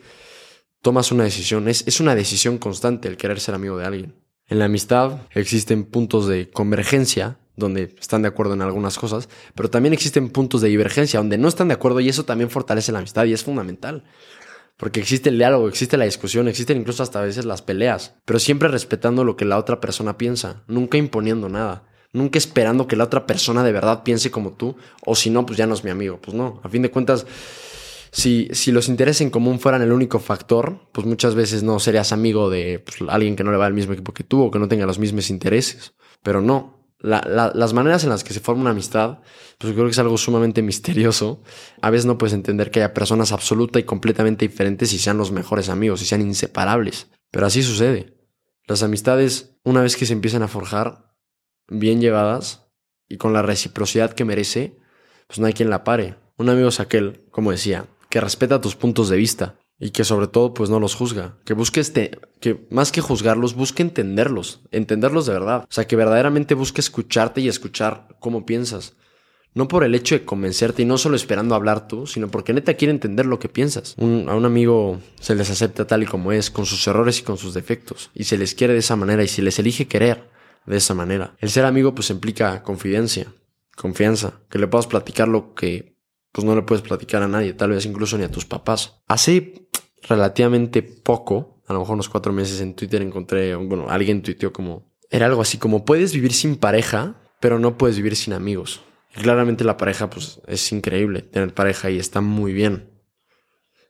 tomas 0.82 1.10
una 1.10 1.24
decisión. 1.24 1.68
Es, 1.68 1.86
es 1.86 2.00
una 2.00 2.14
decisión 2.14 2.58
constante 2.58 3.08
el 3.08 3.16
querer 3.16 3.40
ser 3.40 3.54
amigo 3.54 3.76
de 3.76 3.84
alguien. 3.84 4.14
En 4.48 4.60
la 4.60 4.66
amistad 4.66 5.22
existen 5.34 5.84
puntos 5.84 6.28
de 6.28 6.48
convergencia 6.50 7.38
donde 7.56 7.94
están 7.98 8.22
de 8.22 8.28
acuerdo 8.28 8.54
en 8.54 8.62
algunas 8.62 8.98
cosas, 8.98 9.28
pero 9.54 9.70
también 9.70 9.94
existen 9.94 10.28
puntos 10.28 10.60
de 10.60 10.68
divergencia 10.68 11.18
donde 11.18 11.38
no 11.38 11.48
están 11.48 11.68
de 11.68 11.74
acuerdo 11.74 12.00
y 12.00 12.08
eso 12.08 12.24
también 12.24 12.50
fortalece 12.50 12.92
la 12.92 12.98
amistad 12.98 13.24
y 13.24 13.32
es 13.32 13.42
fundamental. 13.42 14.04
Porque 14.76 15.00
existe 15.00 15.30
el 15.30 15.38
diálogo, 15.38 15.68
existe 15.68 15.96
la 15.96 16.04
discusión, 16.04 16.48
existen 16.48 16.78
incluso 16.78 17.02
hasta 17.02 17.20
a 17.20 17.24
veces 17.24 17.46
las 17.46 17.62
peleas, 17.62 18.14
pero 18.24 18.38
siempre 18.38 18.68
respetando 18.68 19.24
lo 19.24 19.36
que 19.36 19.46
la 19.46 19.56
otra 19.56 19.80
persona 19.80 20.18
piensa, 20.18 20.64
nunca 20.66 20.98
imponiendo 20.98 21.48
nada, 21.48 21.84
nunca 22.12 22.38
esperando 22.38 22.86
que 22.86 22.96
la 22.96 23.04
otra 23.04 23.26
persona 23.26 23.64
de 23.64 23.72
verdad 23.72 24.02
piense 24.02 24.30
como 24.30 24.52
tú, 24.52 24.76
o 25.04 25.14
si 25.14 25.30
no, 25.30 25.46
pues 25.46 25.56
ya 25.56 25.66
no 25.66 25.74
es 25.74 25.82
mi 25.82 25.90
amigo. 25.90 26.20
Pues 26.20 26.34
no, 26.34 26.60
a 26.62 26.68
fin 26.68 26.82
de 26.82 26.90
cuentas, 26.90 27.26
si, 28.10 28.48
si 28.52 28.70
los 28.72 28.88
intereses 28.88 29.22
en 29.22 29.30
común 29.30 29.60
fueran 29.60 29.82
el 29.82 29.92
único 29.92 30.18
factor, 30.18 30.88
pues 30.92 31.06
muchas 31.06 31.34
veces 31.34 31.62
no 31.62 31.78
serías 31.78 32.12
amigo 32.12 32.50
de 32.50 32.78
pues, 32.78 32.98
alguien 33.08 33.36
que 33.36 33.44
no 33.44 33.52
le 33.52 33.58
va 33.58 33.66
al 33.66 33.74
mismo 33.74 33.94
equipo 33.94 34.12
que 34.12 34.24
tú 34.24 34.42
o 34.42 34.50
que 34.50 34.58
no 34.58 34.68
tenga 34.68 34.86
los 34.86 34.98
mismos 34.98 35.30
intereses. 35.30 35.94
Pero 36.22 36.40
no, 36.40 36.75
las 36.98 37.72
maneras 37.72 38.04
en 38.04 38.10
las 38.10 38.24
que 38.24 38.32
se 38.32 38.40
forma 38.40 38.62
una 38.62 38.70
amistad, 38.70 39.20
pues 39.58 39.72
creo 39.72 39.84
que 39.84 39.90
es 39.90 39.98
algo 39.98 40.16
sumamente 40.16 40.62
misterioso. 40.62 41.42
A 41.82 41.90
veces 41.90 42.06
no 42.06 42.18
puedes 42.18 42.34
entender 42.34 42.70
que 42.70 42.80
haya 42.80 42.94
personas 42.94 43.32
absoluta 43.32 43.78
y 43.78 43.84
completamente 43.84 44.46
diferentes 44.46 44.92
y 44.92 44.98
sean 44.98 45.18
los 45.18 45.30
mejores 45.30 45.68
amigos 45.68 46.02
y 46.02 46.06
sean 46.06 46.22
inseparables. 46.22 47.08
Pero 47.30 47.46
así 47.46 47.62
sucede. 47.62 48.16
Las 48.66 48.82
amistades, 48.82 49.56
una 49.62 49.82
vez 49.82 49.96
que 49.96 50.06
se 50.06 50.12
empiezan 50.12 50.42
a 50.42 50.48
forjar, 50.48 51.14
bien 51.68 52.00
llevadas 52.00 52.68
y 53.08 53.16
con 53.16 53.32
la 53.32 53.42
reciprocidad 53.42 54.12
que 54.12 54.24
merece, 54.24 54.78
pues 55.26 55.38
no 55.38 55.46
hay 55.46 55.52
quien 55.52 55.70
la 55.70 55.84
pare. 55.84 56.16
Un 56.36 56.48
amigo 56.48 56.68
es 56.68 56.80
aquel, 56.80 57.24
como 57.30 57.50
decía, 57.50 57.86
que 58.10 58.20
respeta 58.20 58.60
tus 58.60 58.76
puntos 58.76 59.08
de 59.08 59.16
vista, 59.16 59.58
y 59.78 59.90
que 59.90 60.04
sobre 60.04 60.26
todo 60.26 60.54
pues 60.54 60.70
no 60.70 60.80
los 60.80 60.94
juzga, 60.94 61.36
que 61.44 61.54
busque 61.54 61.80
este, 61.80 62.18
que 62.40 62.66
más 62.70 62.92
que 62.92 63.00
juzgarlos, 63.00 63.54
busque 63.54 63.82
entenderlos, 63.82 64.60
entenderlos 64.70 65.26
de 65.26 65.32
verdad, 65.34 65.64
o 65.68 65.72
sea, 65.72 65.86
que 65.86 65.96
verdaderamente 65.96 66.54
busque 66.54 66.80
escucharte 66.80 67.40
y 67.40 67.48
escuchar 67.48 68.08
cómo 68.20 68.46
piensas. 68.46 68.94
No 69.54 69.68
por 69.68 69.84
el 69.84 69.94
hecho 69.94 70.14
de 70.14 70.24
convencerte 70.26 70.82
y 70.82 70.84
no 70.84 70.98
solo 70.98 71.16
esperando 71.16 71.54
hablar 71.54 71.88
tú, 71.88 72.06
sino 72.06 72.28
porque 72.28 72.52
neta 72.52 72.74
quiere 72.74 72.92
entender 72.92 73.24
lo 73.24 73.38
que 73.38 73.48
piensas. 73.48 73.96
a 73.98 74.04
un 74.04 74.44
amigo 74.44 75.00
se 75.18 75.34
les 75.34 75.48
acepta 75.48 75.86
tal 75.86 76.02
y 76.02 76.06
como 76.06 76.32
es, 76.32 76.50
con 76.50 76.66
sus 76.66 76.86
errores 76.86 77.20
y 77.20 77.22
con 77.22 77.38
sus 77.38 77.54
defectos, 77.54 78.10
y 78.14 78.24
se 78.24 78.36
les 78.36 78.54
quiere 78.54 78.74
de 78.74 78.80
esa 78.80 78.96
manera 78.96 79.24
y 79.24 79.28
se 79.28 79.40
les 79.40 79.58
elige 79.58 79.88
querer 79.88 80.28
de 80.66 80.76
esa 80.76 80.92
manera. 80.92 81.36
El 81.38 81.50
ser 81.50 81.64
amigo 81.64 81.94
pues 81.94 82.10
implica 82.10 82.62
confidencia, 82.62 83.32
confianza, 83.76 84.40
que 84.50 84.58
le 84.58 84.68
puedas 84.68 84.86
platicar 84.86 85.28
lo 85.28 85.54
que 85.54 85.96
pues 86.36 86.44
no 86.44 86.54
le 86.54 86.60
puedes 86.60 86.82
platicar 86.82 87.22
a 87.22 87.28
nadie, 87.28 87.54
tal 87.54 87.70
vez 87.70 87.86
incluso 87.86 88.18
ni 88.18 88.24
a 88.24 88.30
tus 88.30 88.44
papás. 88.44 89.00
Hace 89.06 89.65
relativamente 90.08 90.82
poco, 90.82 91.62
a 91.66 91.72
lo 91.72 91.80
mejor 91.80 91.94
unos 91.94 92.08
cuatro 92.08 92.32
meses 92.32 92.60
en 92.60 92.74
Twitter 92.74 93.02
encontré, 93.02 93.54
bueno, 93.56 93.86
alguien 93.88 94.22
tuiteó 94.22 94.52
como, 94.52 94.92
era 95.10 95.26
algo 95.26 95.42
así 95.42 95.58
como, 95.58 95.84
puedes 95.84 96.12
vivir 96.12 96.32
sin 96.32 96.56
pareja, 96.56 97.20
pero 97.40 97.58
no 97.58 97.76
puedes 97.76 97.96
vivir 97.96 98.16
sin 98.16 98.32
amigos. 98.32 98.82
Y 99.16 99.20
claramente 99.20 99.64
la 99.64 99.76
pareja, 99.76 100.10
pues 100.10 100.40
es 100.46 100.72
increíble 100.72 101.22
tener 101.22 101.54
pareja 101.54 101.90
y 101.90 101.98
está 101.98 102.20
muy 102.20 102.52
bien, 102.52 102.90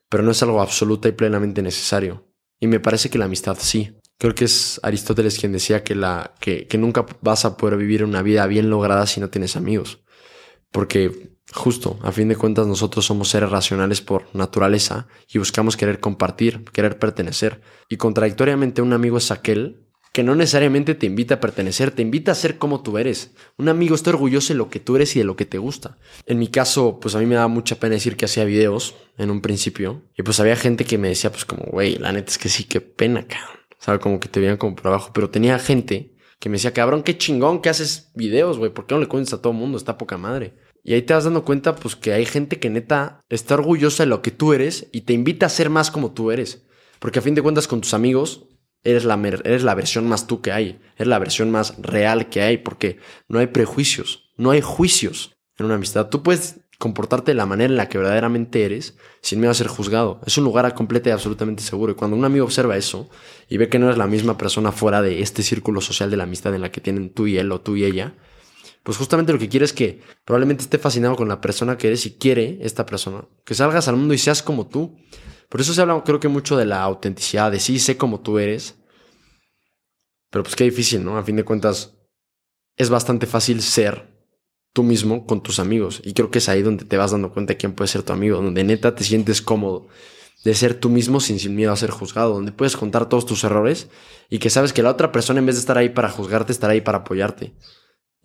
pero 0.08 0.22
no 0.22 0.30
es 0.30 0.42
algo 0.42 0.60
absoluta 0.60 1.08
y 1.08 1.12
plenamente 1.12 1.62
necesario. 1.62 2.26
Y 2.58 2.66
me 2.66 2.80
parece 2.80 3.10
que 3.10 3.18
la 3.18 3.26
amistad 3.26 3.56
sí. 3.60 3.98
Creo 4.18 4.34
que 4.34 4.46
es 4.46 4.80
Aristóteles 4.82 5.38
quien 5.38 5.52
decía 5.52 5.84
que, 5.84 5.94
la, 5.94 6.34
que, 6.40 6.66
que 6.66 6.78
nunca 6.78 7.04
vas 7.20 7.44
a 7.44 7.58
poder 7.58 7.76
vivir 7.76 8.02
una 8.02 8.22
vida 8.22 8.46
bien 8.46 8.70
lograda 8.70 9.06
si 9.06 9.20
no 9.20 9.28
tienes 9.28 9.56
amigos. 9.56 10.02
Porque 10.72 11.35
Justo, 11.52 11.98
a 12.02 12.12
fin 12.12 12.28
de 12.28 12.36
cuentas 12.36 12.66
nosotros 12.66 13.06
somos 13.06 13.28
seres 13.28 13.50
racionales 13.50 14.00
por 14.00 14.26
naturaleza 14.34 15.06
y 15.32 15.38
buscamos 15.38 15.76
querer 15.76 16.00
compartir, 16.00 16.64
querer 16.72 16.98
pertenecer. 16.98 17.60
Y 17.88 17.96
contradictoriamente 17.96 18.82
un 18.82 18.92
amigo 18.92 19.18
es 19.18 19.30
aquel 19.30 19.86
que 20.16 20.22
no 20.22 20.34
necesariamente 20.34 20.94
te 20.94 21.04
invita 21.04 21.34
a 21.34 21.40
pertenecer, 21.40 21.90
te 21.90 22.00
invita 22.00 22.32
a 22.32 22.34
ser 22.34 22.56
como 22.56 22.82
tú 22.82 22.96
eres. 22.96 23.32
Un 23.58 23.68
amigo 23.68 23.94
está 23.94 24.08
orgulloso 24.08 24.54
de 24.54 24.56
lo 24.56 24.70
que 24.70 24.80
tú 24.80 24.96
eres 24.96 25.14
y 25.14 25.18
de 25.18 25.26
lo 25.26 25.36
que 25.36 25.44
te 25.44 25.58
gusta. 25.58 25.98
En 26.24 26.38
mi 26.38 26.48
caso, 26.48 26.98
pues 27.00 27.14
a 27.14 27.18
mí 27.18 27.26
me 27.26 27.34
daba 27.34 27.48
mucha 27.48 27.76
pena 27.76 27.96
decir 27.96 28.16
que 28.16 28.24
hacía 28.24 28.44
videos 28.44 28.94
en 29.18 29.30
un 29.30 29.42
principio. 29.42 30.04
Y 30.16 30.22
pues 30.22 30.40
había 30.40 30.56
gente 30.56 30.86
que 30.86 30.96
me 30.96 31.08
decía, 31.08 31.30
pues 31.30 31.44
como, 31.44 31.64
güey, 31.64 31.96
la 31.96 32.12
neta 32.12 32.30
es 32.30 32.38
que 32.38 32.48
sí, 32.48 32.64
qué 32.64 32.80
pena, 32.80 33.26
cabrón. 33.26 33.56
O 33.86 34.00
como 34.00 34.18
que 34.18 34.28
te 34.28 34.40
veían 34.40 34.56
como 34.56 34.74
por 34.74 34.88
abajo. 34.88 35.10
Pero 35.12 35.28
tenía 35.28 35.58
gente 35.58 36.16
que 36.38 36.48
me 36.48 36.54
decía, 36.54 36.72
cabrón, 36.72 37.02
qué 37.02 37.18
chingón 37.18 37.60
que 37.60 37.68
haces 37.68 38.10
videos, 38.14 38.56
güey. 38.56 38.72
¿Por 38.72 38.86
qué 38.86 38.94
no 38.94 39.02
le 39.02 39.08
cuentas 39.08 39.34
a 39.34 39.42
todo 39.42 39.52
el 39.52 39.58
mundo? 39.58 39.76
Está 39.76 39.98
poca 39.98 40.16
madre. 40.16 40.54
Y 40.86 40.94
ahí 40.94 41.02
te 41.02 41.14
vas 41.14 41.24
dando 41.24 41.44
cuenta, 41.44 41.74
pues, 41.74 41.96
que 41.96 42.12
hay 42.12 42.24
gente 42.24 42.60
que 42.60 42.70
neta 42.70 43.24
está 43.28 43.54
orgullosa 43.54 44.04
de 44.04 44.08
lo 44.08 44.22
que 44.22 44.30
tú 44.30 44.52
eres 44.52 44.86
y 44.92 45.00
te 45.00 45.14
invita 45.14 45.46
a 45.46 45.48
ser 45.48 45.68
más 45.68 45.90
como 45.90 46.12
tú 46.12 46.30
eres. 46.30 46.64
Porque 47.00 47.18
a 47.18 47.22
fin 47.22 47.34
de 47.34 47.42
cuentas, 47.42 47.66
con 47.66 47.80
tus 47.80 47.92
amigos, 47.92 48.46
eres 48.84 49.04
la, 49.04 49.20
eres 49.42 49.64
la 49.64 49.74
versión 49.74 50.06
más 50.06 50.28
tú 50.28 50.40
que 50.40 50.52
hay. 50.52 50.78
Eres 50.94 51.08
la 51.08 51.18
versión 51.18 51.50
más 51.50 51.74
real 51.82 52.28
que 52.28 52.40
hay. 52.42 52.58
Porque 52.58 52.98
no 53.26 53.40
hay 53.40 53.48
prejuicios, 53.48 54.30
no 54.36 54.52
hay 54.52 54.60
juicios 54.60 55.36
en 55.58 55.66
una 55.66 55.74
amistad. 55.74 56.08
Tú 56.08 56.22
puedes 56.22 56.60
comportarte 56.78 57.32
de 57.32 57.34
la 57.34 57.46
manera 57.46 57.68
en 57.68 57.78
la 57.78 57.88
que 57.88 57.98
verdaderamente 57.98 58.64
eres 58.64 58.96
sin 59.22 59.40
miedo 59.40 59.50
a 59.50 59.54
ser 59.54 59.66
juzgado. 59.66 60.20
Es 60.24 60.38
un 60.38 60.44
lugar 60.44 60.72
completo 60.74 61.08
y 61.08 61.12
absolutamente 61.12 61.64
seguro. 61.64 61.90
Y 61.90 61.94
cuando 61.96 62.16
un 62.16 62.24
amigo 62.24 62.44
observa 62.44 62.76
eso 62.76 63.10
y 63.48 63.56
ve 63.56 63.68
que 63.68 63.80
no 63.80 63.86
eres 63.86 63.98
la 63.98 64.06
misma 64.06 64.38
persona 64.38 64.70
fuera 64.70 65.02
de 65.02 65.20
este 65.20 65.42
círculo 65.42 65.80
social 65.80 66.12
de 66.12 66.16
la 66.16 66.24
amistad 66.24 66.54
en 66.54 66.60
la 66.60 66.70
que 66.70 66.80
tienen 66.80 67.10
tú 67.10 67.26
y 67.26 67.38
él 67.38 67.50
o 67.50 67.60
tú 67.60 67.74
y 67.74 67.84
ella, 67.84 68.14
pues 68.86 68.98
justamente 68.98 69.32
lo 69.32 69.40
que 69.40 69.48
quiere 69.48 69.64
es 69.64 69.72
que 69.72 70.00
probablemente 70.24 70.62
esté 70.62 70.78
fascinado 70.78 71.16
con 71.16 71.26
la 71.26 71.40
persona 71.40 71.76
que 71.76 71.88
eres 71.88 72.06
y 72.06 72.18
quiere 72.18 72.60
esta 72.60 72.86
persona, 72.86 73.24
que 73.44 73.52
salgas 73.52 73.88
al 73.88 73.96
mundo 73.96 74.14
y 74.14 74.18
seas 74.18 74.44
como 74.44 74.68
tú. 74.68 74.96
Por 75.48 75.60
eso 75.60 75.74
se 75.74 75.80
habla 75.80 76.00
creo 76.04 76.20
que 76.20 76.28
mucho 76.28 76.56
de 76.56 76.66
la 76.66 76.84
autenticidad, 76.84 77.50
de 77.50 77.58
sí, 77.58 77.80
sé 77.80 77.96
como 77.96 78.20
tú 78.20 78.38
eres. 78.38 78.76
Pero 80.30 80.44
pues 80.44 80.54
qué 80.54 80.62
difícil, 80.62 81.04
¿no? 81.04 81.18
A 81.18 81.24
fin 81.24 81.34
de 81.34 81.42
cuentas, 81.42 81.96
es 82.76 82.88
bastante 82.88 83.26
fácil 83.26 83.60
ser 83.60 84.06
tú 84.72 84.84
mismo 84.84 85.26
con 85.26 85.42
tus 85.42 85.58
amigos. 85.58 86.00
Y 86.04 86.12
creo 86.12 86.30
que 86.30 86.38
es 86.38 86.48
ahí 86.48 86.62
donde 86.62 86.84
te 86.84 86.96
vas 86.96 87.10
dando 87.10 87.32
cuenta 87.32 87.54
de 87.54 87.56
quién 87.56 87.72
puede 87.72 87.88
ser 87.88 88.04
tu 88.04 88.12
amigo, 88.12 88.40
donde 88.40 88.62
neta 88.62 88.94
te 88.94 89.02
sientes 89.02 89.42
cómodo 89.42 89.88
de 90.44 90.54
ser 90.54 90.74
tú 90.74 90.90
mismo 90.90 91.18
sin, 91.18 91.40
sin 91.40 91.56
miedo 91.56 91.72
a 91.72 91.76
ser 91.76 91.90
juzgado, 91.90 92.34
donde 92.34 92.52
puedes 92.52 92.76
contar 92.76 93.08
todos 93.08 93.26
tus 93.26 93.42
errores 93.42 93.88
y 94.30 94.38
que 94.38 94.48
sabes 94.48 94.72
que 94.72 94.84
la 94.84 94.90
otra 94.90 95.10
persona 95.10 95.40
en 95.40 95.46
vez 95.46 95.56
de 95.56 95.60
estar 95.60 95.76
ahí 95.76 95.88
para 95.88 96.08
juzgarte, 96.08 96.52
estará 96.52 96.74
ahí 96.74 96.82
para 96.82 96.98
apoyarte 96.98 97.52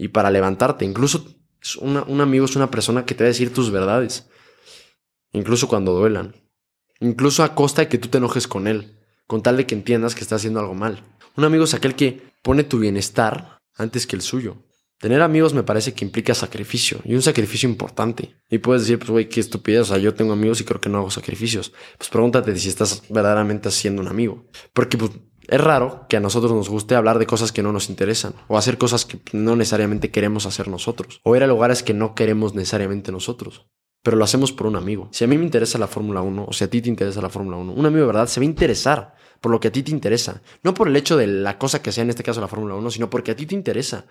y 0.02 0.08
para 0.08 0.32
levantarte. 0.32 0.84
Incluso 0.84 1.24
un 1.80 2.22
amigo 2.22 2.46
es 2.46 2.56
una 2.56 2.72
persona 2.72 3.06
que 3.06 3.14
te 3.14 3.24
va 3.24 3.28
a 3.28 3.34
decir 3.34 3.54
tus 3.54 3.70
verdades, 3.70 4.28
incluso 5.32 5.68
cuando 5.68 5.94
duelan. 5.94 6.36
incluso 7.00 7.44
a 7.44 7.54
costa 7.54 7.84
de 7.84 7.88
que 7.88 8.00
tú 8.00 8.08
te 8.08 8.18
enojes 8.18 8.48
con 8.48 8.68
él, 8.68 9.00
con 9.28 9.44
tal 9.44 9.58
de 9.58 9.68
que 9.68 9.76
entiendas 9.76 10.16
que 10.16 10.22
está 10.22 10.36
haciendo 10.36 10.60
algo 10.60 10.74
mal. 10.74 11.04
Un 11.38 11.44
amigo 11.44 11.64
es 11.66 11.76
aquel 11.76 11.96
que 11.96 12.34
pone 12.42 12.64
tu 12.64 12.80
bienestar 12.80 13.60
antes 13.76 14.08
que 14.08 14.16
el 14.16 14.24
suyo. 14.24 14.58
Tener 15.00 15.22
amigos 15.22 15.54
me 15.54 15.64
parece 15.64 15.94
que 15.94 16.06
implica 16.06 16.34
sacrificio 16.34 17.00
y 17.04 17.14
un 17.14 17.22
sacrificio 17.22 17.70
importante. 17.70 18.36
Y 18.50 18.58
puedes 18.58 18.84
decir, 18.84 18.98
pues, 18.98 19.10
güey, 19.10 19.30
qué 19.30 19.40
estupidez. 19.40 19.82
O 19.82 19.86
sea, 19.86 19.98
yo 19.98 20.14
tengo 20.14 20.34
amigos 20.34 20.62
y 20.62 20.64
creo 20.64 20.82
que 20.82 20.90
no 20.90 21.00
hago 21.00 21.10
sacrificios. 21.10 21.74
Pues 21.98 22.10
pregúntate 22.10 22.56
si 22.56 22.70
estás 22.70 23.04
verdaderamente 23.10 23.70
haciendo 23.70 24.02
un 24.02 24.08
amigo. 24.08 24.46
Porque 24.74 24.98
pues, 25.00 25.12
es 25.48 25.62
raro 25.62 26.06
que 26.08 26.18
a 26.18 26.20
nosotros 26.20 26.52
nos 26.52 26.70
guste 26.70 26.96
hablar 26.96 27.20
de 27.20 27.26
cosas 27.26 27.52
que 27.52 27.64
no 27.64 27.72
nos 27.72 27.90
interesan 27.90 28.34
o 28.48 28.58
hacer 28.58 28.78
cosas 28.78 29.06
que 29.06 29.20
no 29.34 29.56
necesariamente 29.56 30.12
queremos 30.12 30.46
hacer 30.46 30.68
nosotros 30.68 31.20
o 31.24 31.36
ir 31.36 31.44
a 31.44 31.48
lugares 31.48 31.84
que 31.84 31.94
no 31.94 32.16
queremos 32.16 32.54
necesariamente 32.56 33.12
nosotros. 33.12 33.68
Pero 34.04 34.18
lo 34.18 34.24
hacemos 34.24 34.52
por 34.52 34.68
un 34.68 34.76
amigo. 34.76 35.10
Si 35.12 35.24
a 35.24 35.28
mí 35.28 35.38
me 35.38 35.44
interesa 35.44 35.78
la 35.78 35.88
Fórmula 35.88 36.22
1 36.22 36.46
o 36.48 36.54
si 36.54 36.64
a 36.64 36.70
ti 36.70 36.82
te 36.82 36.90
interesa 36.90 37.22
la 37.22 37.30
Fórmula 37.30 37.58
1, 37.58 37.74
un 37.74 37.86
amigo 37.86 38.02
de 38.02 38.08
verdad 38.08 38.28
se 38.28 38.40
va 38.40 38.44
a 38.44 38.46
interesar 38.46 39.16
por 39.40 39.52
lo 39.52 39.60
que 39.60 39.68
a 39.68 39.72
ti 39.72 39.84
te 39.84 39.92
interesa. 39.92 40.42
No 40.64 40.74
por 40.74 40.88
el 40.88 40.96
hecho 40.96 41.18
de 41.18 41.28
la 41.28 41.58
cosa 41.58 41.82
que 41.82 41.92
sea 41.92 42.04
en 42.04 42.10
este 42.10 42.24
caso 42.24 42.42
la 42.42 42.48
Fórmula 42.48 42.76
1, 42.76 42.92
sino 42.92 43.10
porque 43.10 43.32
a 43.32 43.36
ti 43.36 43.46
te 43.46 43.56
interesa. 43.56 44.06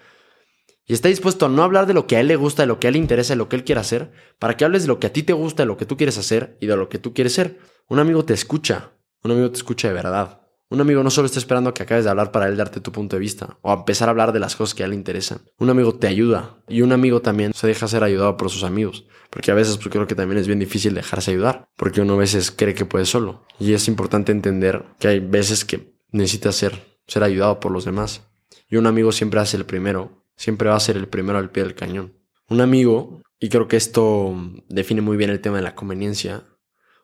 Y 0.87 0.93
está 0.93 1.09
dispuesto 1.09 1.47
a 1.47 1.49
no 1.49 1.63
hablar 1.63 1.87
de 1.87 1.95
lo 1.95 2.07
que 2.07 2.17
a 2.17 2.21
él 2.21 2.29
le 2.29 2.37
gusta, 2.37 2.63
de 2.63 2.67
lo 2.67 2.81
que 2.81 2.87
a 2.87 2.91
él 2.91 2.95
le 2.95 2.99
interesa, 2.99 3.33
de 3.33 3.39
lo 3.39 3.49
que 3.49 3.57
él 3.57 3.65
quiere 3.65 3.81
hacer, 3.81 4.11
para 4.39 4.57
que 4.57 4.65
hables 4.65 4.83
de 4.83 4.89
lo 4.89 4.99
que 4.99 5.07
a 5.07 5.13
ti 5.13 5.23
te 5.23 5.33
gusta, 5.33 5.63
de 5.63 5.69
lo 5.69 5.77
que 5.77 5.87
tú 5.87 5.97
quieres 5.97 6.19
hacer 6.19 6.57
y 6.61 6.67
de 6.67 6.77
lo 6.77 6.89
que 6.89 6.99
tú 6.99 7.15
quieres 7.15 7.33
ser. 7.33 7.59
Un 7.89 8.01
amigo 8.01 8.25
te 8.25 8.35
escucha. 8.35 8.91
Un 9.23 9.33
amigo 9.33 9.51
te 9.51 9.57
escucha 9.57 9.89
de 9.89 9.95
verdad. 9.95 10.41
Un 10.73 10.81
amigo 10.81 11.03
no 11.03 11.11
solo 11.11 11.27
está 11.27 11.41
esperando 11.41 11.75
que 11.75 11.83
acabes 11.83 12.05
de 12.05 12.11
hablar 12.11 12.31
para 12.31 12.47
él 12.47 12.57
darte 12.57 12.81
tu 12.81 12.93
punto 12.93 13.17
de 13.17 13.21
vista 13.21 13.59
o 13.61 13.73
a 13.73 13.75
empezar 13.75 14.09
a 14.09 14.13
hablar 14.13 14.33
de 14.33 14.39
las 14.39 14.55
cosas 14.55 14.73
que 14.73 14.85
a 14.85 14.87
él 14.87 14.91
le 14.91 14.97
interesan. 14.97 15.41
Un 15.59 15.69
amigo 15.69 15.97
te 15.97 16.07
ayuda 16.07 16.63
y 16.69 16.83
un 16.83 16.93
amigo 16.93 17.21
también 17.21 17.53
se 17.53 17.67
deja 17.67 17.89
ser 17.89 18.05
ayudado 18.05 18.37
por 18.37 18.51
sus 18.51 18.63
amigos. 18.63 19.05
Porque 19.31 19.51
a 19.51 19.55
veces 19.55 19.79
pues, 19.79 19.89
creo 19.89 20.07
que 20.07 20.15
también 20.15 20.39
es 20.39 20.47
bien 20.47 20.61
difícil 20.61 20.95
dejarse 20.95 21.33
ayudar 21.33 21.69
porque 21.77 22.01
uno 22.01 22.15
a 22.15 22.19
veces 22.19 22.53
cree 22.53 22.75
que 22.75 22.85
puede 22.85 23.05
solo. 23.05 23.45
Y 23.59 23.73
es 23.73 23.89
importante 23.89 24.31
entender 24.31 24.85
que 25.01 25.09
hay 25.09 25.19
veces 25.19 25.65
que 25.65 25.93
necesitas 26.13 26.55
ser, 26.55 27.01
ser 27.09 27.25
ayudado 27.25 27.59
por 27.59 27.73
los 27.73 27.85
demás. 27.85 28.29
Y 28.69 28.77
un 28.77 28.87
amigo 28.87 29.11
siempre 29.11 29.41
hace 29.41 29.57
el 29.57 29.67
primero, 29.67 30.25
siempre 30.37 30.69
va 30.69 30.77
a 30.77 30.81
ser 30.81 30.97
el 30.97 31.09
primero 31.09 31.39
al 31.39 31.51
pie 31.51 31.65
del 31.65 31.75
cañón. 31.75 32.15
Un 32.49 32.61
amigo, 32.61 33.23
y 33.41 33.49
creo 33.49 33.67
que 33.67 33.77
esto 33.77 34.37
define 34.69 35.01
muy 35.01 35.17
bien 35.17 35.31
el 35.31 35.41
tema 35.41 35.57
de 35.57 35.65
la 35.65 35.75
conveniencia, 35.75 36.45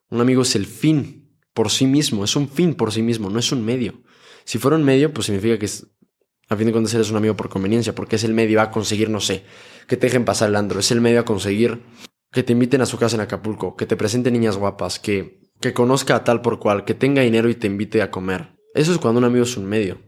un 0.08 0.20
amigo 0.20 0.42
es 0.42 0.54
el 0.54 0.66
fin 0.66 1.25
por 1.56 1.70
sí 1.70 1.86
mismo, 1.86 2.22
es 2.22 2.36
un 2.36 2.50
fin 2.50 2.74
por 2.74 2.92
sí 2.92 3.00
mismo, 3.00 3.30
no 3.30 3.38
es 3.38 3.50
un 3.50 3.64
medio. 3.64 3.94
Si 4.44 4.58
fuera 4.58 4.76
un 4.76 4.84
medio, 4.84 5.14
pues 5.14 5.24
significa 5.24 5.58
que 5.58 5.64
es, 5.64 5.86
a 6.50 6.54
fin 6.54 6.66
de 6.66 6.72
cuentas 6.72 6.92
eres 6.92 7.10
un 7.10 7.16
amigo 7.16 7.34
por 7.34 7.48
conveniencia, 7.48 7.94
porque 7.94 8.16
es 8.16 8.24
el 8.24 8.34
medio 8.34 8.60
a 8.60 8.70
conseguir, 8.70 9.08
no 9.08 9.20
sé, 9.20 9.42
que 9.88 9.96
te 9.96 10.08
dejen 10.08 10.26
pasar 10.26 10.50
el 10.50 10.56
andro, 10.56 10.80
es 10.80 10.90
el 10.90 11.00
medio 11.00 11.18
a 11.18 11.24
conseguir 11.24 11.80
que 12.30 12.42
te 12.42 12.52
inviten 12.52 12.82
a 12.82 12.86
su 12.86 12.98
casa 12.98 13.16
en 13.16 13.22
Acapulco, 13.22 13.74
que 13.74 13.86
te 13.86 13.96
presenten 13.96 14.34
niñas 14.34 14.58
guapas, 14.58 14.98
que, 14.98 15.40
que 15.58 15.72
conozca 15.72 16.16
a 16.16 16.24
tal 16.24 16.42
por 16.42 16.58
cual, 16.58 16.84
que 16.84 16.92
tenga 16.92 17.22
dinero 17.22 17.48
y 17.48 17.54
te 17.54 17.68
invite 17.68 18.02
a 18.02 18.10
comer. 18.10 18.54
Eso 18.74 18.92
es 18.92 18.98
cuando 18.98 19.18
un 19.18 19.24
amigo 19.24 19.44
es 19.44 19.56
un 19.56 19.64
medio. 19.64 20.02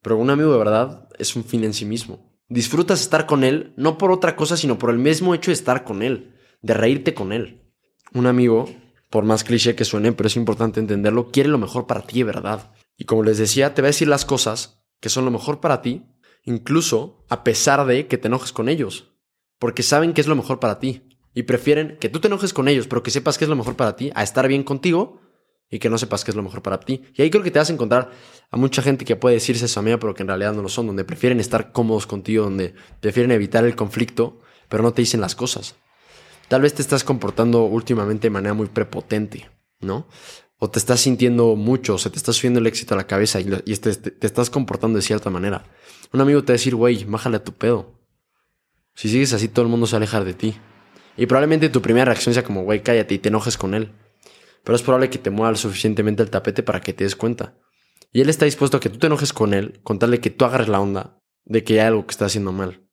Pero 0.00 0.16
un 0.16 0.30
amigo 0.30 0.50
de 0.50 0.58
verdad 0.58 1.10
es 1.18 1.36
un 1.36 1.44
fin 1.44 1.62
en 1.64 1.74
sí 1.74 1.84
mismo. 1.84 2.32
Disfrutas 2.48 3.02
estar 3.02 3.26
con 3.26 3.44
él, 3.44 3.74
no 3.76 3.98
por 3.98 4.10
otra 4.10 4.34
cosa, 4.34 4.56
sino 4.56 4.78
por 4.78 4.88
el 4.88 4.98
mismo 4.98 5.34
hecho 5.34 5.50
de 5.50 5.56
estar 5.56 5.84
con 5.84 6.02
él, 6.02 6.34
de 6.62 6.72
reírte 6.72 7.12
con 7.12 7.34
él. 7.34 7.60
Un 8.14 8.26
amigo 8.26 8.64
por 9.12 9.24
más 9.24 9.44
cliché 9.44 9.76
que 9.76 9.84
suene, 9.84 10.12
pero 10.12 10.26
es 10.26 10.36
importante 10.36 10.80
entenderlo, 10.80 11.30
quiere 11.30 11.50
lo 11.50 11.58
mejor 11.58 11.86
para 11.86 12.00
ti, 12.00 12.22
¿verdad? 12.22 12.72
Y 12.96 13.04
como 13.04 13.22
les 13.22 13.36
decía, 13.36 13.74
te 13.74 13.82
va 13.82 13.88
a 13.88 13.90
decir 13.90 14.08
las 14.08 14.24
cosas 14.24 14.82
que 15.00 15.10
son 15.10 15.26
lo 15.26 15.30
mejor 15.30 15.60
para 15.60 15.82
ti, 15.82 16.06
incluso 16.44 17.22
a 17.28 17.44
pesar 17.44 17.84
de 17.84 18.06
que 18.06 18.16
te 18.16 18.28
enojes 18.28 18.52
con 18.52 18.70
ellos, 18.70 19.12
porque 19.58 19.82
saben 19.82 20.14
que 20.14 20.22
es 20.22 20.28
lo 20.28 20.34
mejor 20.34 20.60
para 20.60 20.78
ti 20.78 21.18
y 21.34 21.42
prefieren 21.42 21.98
que 22.00 22.08
tú 22.08 22.20
te 22.20 22.28
enojes 22.28 22.54
con 22.54 22.68
ellos, 22.68 22.86
pero 22.86 23.02
que 23.02 23.10
sepas 23.10 23.36
que 23.36 23.44
es 23.44 23.50
lo 23.50 23.54
mejor 23.54 23.76
para 23.76 23.96
ti, 23.96 24.10
a 24.14 24.22
estar 24.22 24.48
bien 24.48 24.64
contigo 24.64 25.20
y 25.68 25.78
que 25.78 25.90
no 25.90 25.98
sepas 25.98 26.24
que 26.24 26.30
es 26.30 26.34
lo 26.34 26.42
mejor 26.42 26.62
para 26.62 26.80
ti. 26.80 27.02
Y 27.14 27.20
ahí 27.20 27.28
creo 27.28 27.42
que 27.42 27.50
te 27.50 27.58
vas 27.58 27.68
a 27.68 27.74
encontrar 27.74 28.12
a 28.50 28.56
mucha 28.56 28.80
gente 28.80 29.04
que 29.04 29.16
puede 29.16 29.34
decirse 29.34 29.66
eso 29.66 29.78
a 29.78 29.82
mí, 29.82 29.94
pero 29.98 30.14
que 30.14 30.22
en 30.22 30.28
realidad 30.28 30.54
no 30.54 30.62
lo 30.62 30.70
son, 30.70 30.86
donde 30.86 31.04
prefieren 31.04 31.38
estar 31.38 31.70
cómodos 31.70 32.06
contigo, 32.06 32.44
donde 32.44 32.74
prefieren 33.00 33.30
evitar 33.30 33.66
el 33.66 33.76
conflicto, 33.76 34.40
pero 34.70 34.82
no 34.82 34.94
te 34.94 35.02
dicen 35.02 35.20
las 35.20 35.34
cosas. 35.34 35.76
Tal 36.48 36.62
vez 36.62 36.74
te 36.74 36.82
estás 36.82 37.04
comportando 37.04 37.64
últimamente 37.64 38.26
de 38.26 38.30
manera 38.30 38.54
muy 38.54 38.66
prepotente, 38.66 39.50
¿no? 39.80 40.06
O 40.58 40.70
te 40.70 40.78
estás 40.78 41.00
sintiendo 41.00 41.56
mucho, 41.56 41.94
o 41.94 41.98
se 41.98 42.10
te 42.10 42.16
está 42.16 42.32
subiendo 42.32 42.60
el 42.60 42.66
éxito 42.66 42.94
a 42.94 42.96
la 42.96 43.06
cabeza 43.06 43.40
y, 43.40 43.44
te, 43.44 43.94
te, 43.94 44.26
estás 44.26 44.50
comportando 44.50 44.96
de 44.96 45.02
cierta 45.02 45.30
manera. 45.30 45.64
Un 46.12 46.20
amigo 46.20 46.42
te 46.42 46.52
va 46.52 46.54
a 46.54 46.58
decir, 46.58 46.74
güey, 46.74 47.04
bájale 47.04 47.38
a 47.38 47.44
tu 47.44 47.52
pedo. 47.52 47.98
Si 48.94 49.08
sigues 49.08 49.32
así, 49.32 49.48
todo 49.48 49.64
el 49.64 49.70
mundo 49.70 49.86
se 49.86 49.92
va 49.92 49.96
a 49.96 50.00
alejar 50.00 50.24
de 50.24 50.34
ti. 50.34 50.54
Y 51.16 51.26
probablemente 51.26 51.68
tu 51.68 51.82
primera 51.82 52.04
reacción 52.04 52.34
sea 52.34 52.44
como, 52.44 52.62
güey, 52.64 52.82
cállate 52.82 53.14
y 53.14 53.18
te 53.18 53.28
enojes 53.28 53.56
con 53.56 53.74
él. 53.74 53.92
Pero 54.62 54.76
es 54.76 54.82
probable 54.82 55.10
que 55.10 55.18
te 55.18 55.30
mueva 55.30 55.56
suficientemente 55.56 56.22
el 56.22 56.30
tapete 56.30 56.62
para 56.62 56.80
que 56.80 56.92
te 56.92 57.04
des 57.04 57.16
cuenta. 57.16 57.56
Y 58.12 58.20
él 58.20 58.28
está 58.28 58.44
dispuesto 58.44 58.76
a 58.76 58.80
que 58.80 58.90
tú 58.90 58.98
te 58.98 59.06
enojes 59.06 59.32
con 59.32 59.54
él, 59.54 59.80
con 59.82 59.98
tal 59.98 60.10
de 60.10 60.20
que 60.20 60.30
tú 60.30 60.44
agarres 60.44 60.68
la 60.68 60.80
onda 60.80 61.18
de 61.44 61.64
que 61.64 61.80
hay 61.80 61.86
algo 61.86 62.06
que 62.06 62.12
está 62.12 62.26
haciendo 62.26 62.52
mal. 62.52 62.86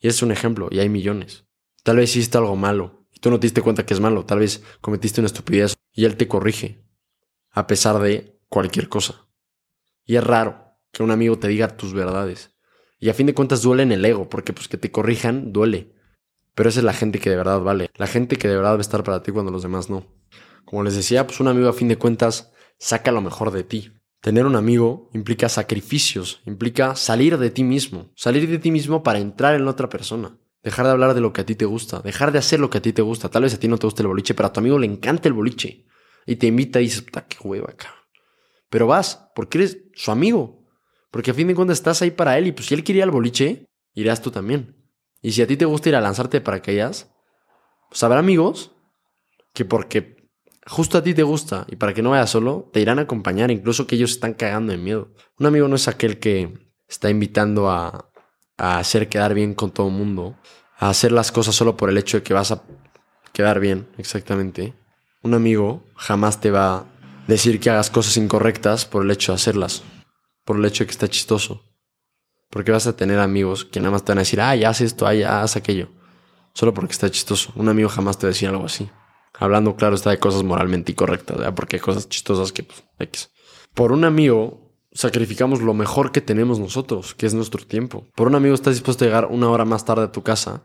Y 0.00 0.08
es 0.08 0.22
un 0.22 0.30
ejemplo, 0.30 0.68
y 0.70 0.80
hay 0.80 0.88
millones. 0.88 1.47
Tal 1.82 1.96
vez 1.96 2.10
hiciste 2.10 2.38
algo 2.38 2.56
malo 2.56 3.06
y 3.12 3.20
tú 3.20 3.30
no 3.30 3.40
te 3.40 3.46
diste 3.46 3.62
cuenta 3.62 3.86
que 3.86 3.94
es 3.94 4.00
malo. 4.00 4.24
Tal 4.24 4.40
vez 4.40 4.62
cometiste 4.80 5.20
una 5.20 5.26
estupidez 5.26 5.74
y 5.92 6.04
él 6.04 6.16
te 6.16 6.28
corrige 6.28 6.84
a 7.50 7.66
pesar 7.66 7.98
de 8.00 8.40
cualquier 8.48 8.88
cosa. 8.88 9.26
Y 10.04 10.16
es 10.16 10.24
raro 10.24 10.76
que 10.92 11.02
un 11.02 11.10
amigo 11.10 11.38
te 11.38 11.48
diga 11.48 11.76
tus 11.76 11.92
verdades. 11.92 12.54
Y 12.98 13.10
a 13.10 13.14
fin 13.14 13.26
de 13.26 13.34
cuentas 13.34 13.62
duele 13.62 13.82
en 13.82 13.92
el 13.92 14.04
ego, 14.04 14.28
porque 14.28 14.52
pues 14.52 14.68
que 14.68 14.76
te 14.76 14.90
corrijan 14.90 15.52
duele. 15.52 15.94
Pero 16.54 16.68
esa 16.68 16.80
es 16.80 16.84
la 16.84 16.92
gente 16.92 17.20
que 17.20 17.30
de 17.30 17.36
verdad 17.36 17.60
vale. 17.60 17.90
La 17.96 18.06
gente 18.06 18.36
que 18.36 18.48
de 18.48 18.56
verdad 18.56 18.72
va 18.72 18.78
a 18.78 18.80
estar 18.80 19.04
para 19.04 19.22
ti 19.22 19.30
cuando 19.30 19.52
los 19.52 19.62
demás 19.62 19.90
no. 19.90 20.06
Como 20.64 20.82
les 20.82 20.96
decía, 20.96 21.26
pues 21.26 21.40
un 21.40 21.48
amigo 21.48 21.68
a 21.68 21.72
fin 21.72 21.88
de 21.88 21.98
cuentas 21.98 22.52
saca 22.78 23.12
lo 23.12 23.20
mejor 23.20 23.50
de 23.50 23.64
ti. 23.64 23.92
Tener 24.20 24.46
un 24.46 24.56
amigo 24.56 25.10
implica 25.14 25.48
sacrificios, 25.48 26.40
implica 26.44 26.96
salir 26.96 27.38
de 27.38 27.50
ti 27.50 27.62
mismo, 27.62 28.10
salir 28.16 28.48
de 28.48 28.58
ti 28.58 28.70
mismo 28.70 29.02
para 29.02 29.20
entrar 29.20 29.54
en 29.54 29.68
otra 29.68 29.88
persona. 29.88 30.37
Dejar 30.62 30.86
de 30.86 30.92
hablar 30.92 31.14
de 31.14 31.20
lo 31.20 31.32
que 31.32 31.42
a 31.42 31.46
ti 31.46 31.54
te 31.54 31.64
gusta. 31.64 32.00
Dejar 32.00 32.32
de 32.32 32.38
hacer 32.38 32.60
lo 32.60 32.70
que 32.70 32.78
a 32.78 32.82
ti 32.82 32.92
te 32.92 33.02
gusta. 33.02 33.28
Tal 33.28 33.42
vez 33.42 33.54
a 33.54 33.60
ti 33.60 33.68
no 33.68 33.78
te 33.78 33.86
guste 33.86 34.02
el 34.02 34.08
boliche, 34.08 34.34
pero 34.34 34.48
a 34.48 34.52
tu 34.52 34.60
amigo 34.60 34.78
le 34.78 34.86
encanta 34.86 35.28
el 35.28 35.34
boliche. 35.34 35.86
Y 36.26 36.36
te 36.36 36.46
invita 36.46 36.80
y 36.80 36.84
dices, 36.84 37.02
puta, 37.02 37.26
qué 37.26 37.36
hueva 37.40 37.70
acá. 37.70 37.94
Pero 38.68 38.86
vas, 38.86 39.30
porque 39.34 39.58
eres 39.58 39.78
su 39.94 40.10
amigo. 40.10 40.66
Porque 41.10 41.30
a 41.30 41.34
fin 41.34 41.48
de 41.48 41.54
cuentas 41.54 41.78
estás 41.78 42.02
ahí 42.02 42.10
para 42.10 42.36
él. 42.38 42.48
Y 42.48 42.52
pues 42.52 42.66
si 42.66 42.74
él 42.74 42.84
quería 42.84 43.04
el 43.04 43.10
boliche, 43.10 43.66
irás 43.94 44.20
tú 44.20 44.30
también. 44.30 44.76
Y 45.22 45.32
si 45.32 45.42
a 45.42 45.46
ti 45.46 45.56
te 45.56 45.64
gusta 45.64 45.88
ir 45.88 45.96
a 45.96 46.00
lanzarte 46.00 46.40
para 46.40 46.58
aquellas, 46.58 47.10
pues 47.88 48.02
habrá 48.02 48.18
amigos 48.18 48.72
que 49.52 49.64
porque 49.64 50.28
justo 50.66 50.98
a 50.98 51.02
ti 51.02 51.14
te 51.14 51.22
gusta 51.22 51.66
y 51.68 51.76
para 51.76 51.94
que 51.94 52.02
no 52.02 52.10
vayas 52.10 52.30
solo, 52.30 52.70
te 52.72 52.80
irán 52.80 52.98
a 52.98 53.02
acompañar, 53.02 53.50
incluso 53.50 53.86
que 53.86 53.96
ellos 53.96 54.10
están 54.12 54.34
cagando 54.34 54.72
de 54.72 54.78
miedo. 54.78 55.12
Un 55.38 55.46
amigo 55.46 55.66
no 55.66 55.76
es 55.76 55.88
aquel 55.88 56.18
que 56.18 56.52
está 56.86 57.10
invitando 57.10 57.70
a, 57.70 58.10
a 58.58 58.78
hacer 58.78 59.08
quedar 59.08 59.32
bien 59.32 59.54
con 59.54 59.70
todo 59.70 59.88
el 59.88 59.94
mundo, 59.94 60.36
a 60.76 60.90
hacer 60.90 61.12
las 61.12 61.32
cosas 61.32 61.54
solo 61.54 61.76
por 61.76 61.88
el 61.88 61.96
hecho 61.96 62.18
de 62.18 62.22
que 62.22 62.34
vas 62.34 62.52
a 62.52 62.62
quedar 63.32 63.60
bien, 63.60 63.88
exactamente. 63.96 64.74
Un 65.22 65.34
amigo 65.34 65.84
jamás 65.96 66.40
te 66.40 66.50
va 66.50 66.76
a 66.76 66.86
decir 67.26 67.60
que 67.60 67.70
hagas 67.70 67.88
cosas 67.90 68.16
incorrectas 68.16 68.84
por 68.84 69.04
el 69.04 69.10
hecho 69.10 69.32
de 69.32 69.36
hacerlas, 69.36 69.82
por 70.44 70.56
el 70.56 70.64
hecho 70.64 70.84
de 70.84 70.86
que 70.86 70.92
está 70.92 71.08
chistoso. 71.08 71.62
Porque 72.50 72.72
vas 72.72 72.86
a 72.86 72.96
tener 72.96 73.18
amigos 73.18 73.64
que 73.64 73.80
nada 73.80 73.92
más 73.92 74.04
te 74.04 74.12
van 74.12 74.18
a 74.18 74.22
decir, 74.22 74.40
ah, 74.40 74.56
ya 74.56 74.70
haz 74.70 74.80
esto, 74.80 75.06
ah, 75.06 75.14
ya 75.14 75.42
haz 75.42 75.56
aquello. 75.56 75.90
Solo 76.54 76.72
porque 76.72 76.92
está 76.92 77.10
chistoso. 77.10 77.52
Un 77.56 77.68
amigo 77.68 77.88
jamás 77.88 78.18
te 78.18 78.26
va 78.26 78.30
a 78.30 78.32
decir 78.32 78.48
algo 78.48 78.64
así. 78.64 78.90
Hablando, 79.38 79.76
claro, 79.76 79.94
está 79.94 80.10
de 80.10 80.18
cosas 80.18 80.42
moralmente 80.42 80.92
incorrectas, 80.92 81.52
porque 81.54 81.76
hay 81.76 81.80
cosas 81.80 82.08
chistosas 82.08 82.50
que, 82.50 82.64
pues, 82.64 83.30
Por 83.74 83.92
un 83.92 84.04
amigo, 84.04 84.67
sacrificamos 84.92 85.60
lo 85.60 85.74
mejor 85.74 86.12
que 86.12 86.20
tenemos 86.20 86.58
nosotros, 86.58 87.14
que 87.14 87.26
es 87.26 87.34
nuestro 87.34 87.64
tiempo. 87.64 88.06
Por 88.14 88.28
un 88.28 88.34
amigo 88.34 88.54
estás 88.54 88.74
dispuesto 88.74 89.04
a 89.04 89.08
llegar 89.08 89.26
una 89.26 89.50
hora 89.50 89.64
más 89.64 89.84
tarde 89.84 90.04
a 90.04 90.12
tu 90.12 90.22
casa, 90.22 90.62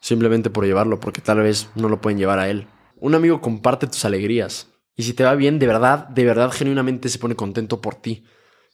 simplemente 0.00 0.50
por 0.50 0.64
llevarlo, 0.64 1.00
porque 1.00 1.20
tal 1.20 1.38
vez 1.38 1.70
no 1.74 1.88
lo 1.88 2.00
pueden 2.00 2.18
llevar 2.18 2.38
a 2.38 2.48
él. 2.48 2.66
Un 2.96 3.14
amigo 3.14 3.40
comparte 3.40 3.86
tus 3.86 4.04
alegrías. 4.04 4.68
Y 4.94 5.04
si 5.04 5.14
te 5.14 5.24
va 5.24 5.34
bien, 5.34 5.58
de 5.58 5.66
verdad, 5.66 6.08
de 6.08 6.24
verdad, 6.24 6.52
genuinamente 6.52 7.08
se 7.08 7.18
pone 7.18 7.34
contento 7.34 7.80
por 7.80 7.94
ti. 7.94 8.24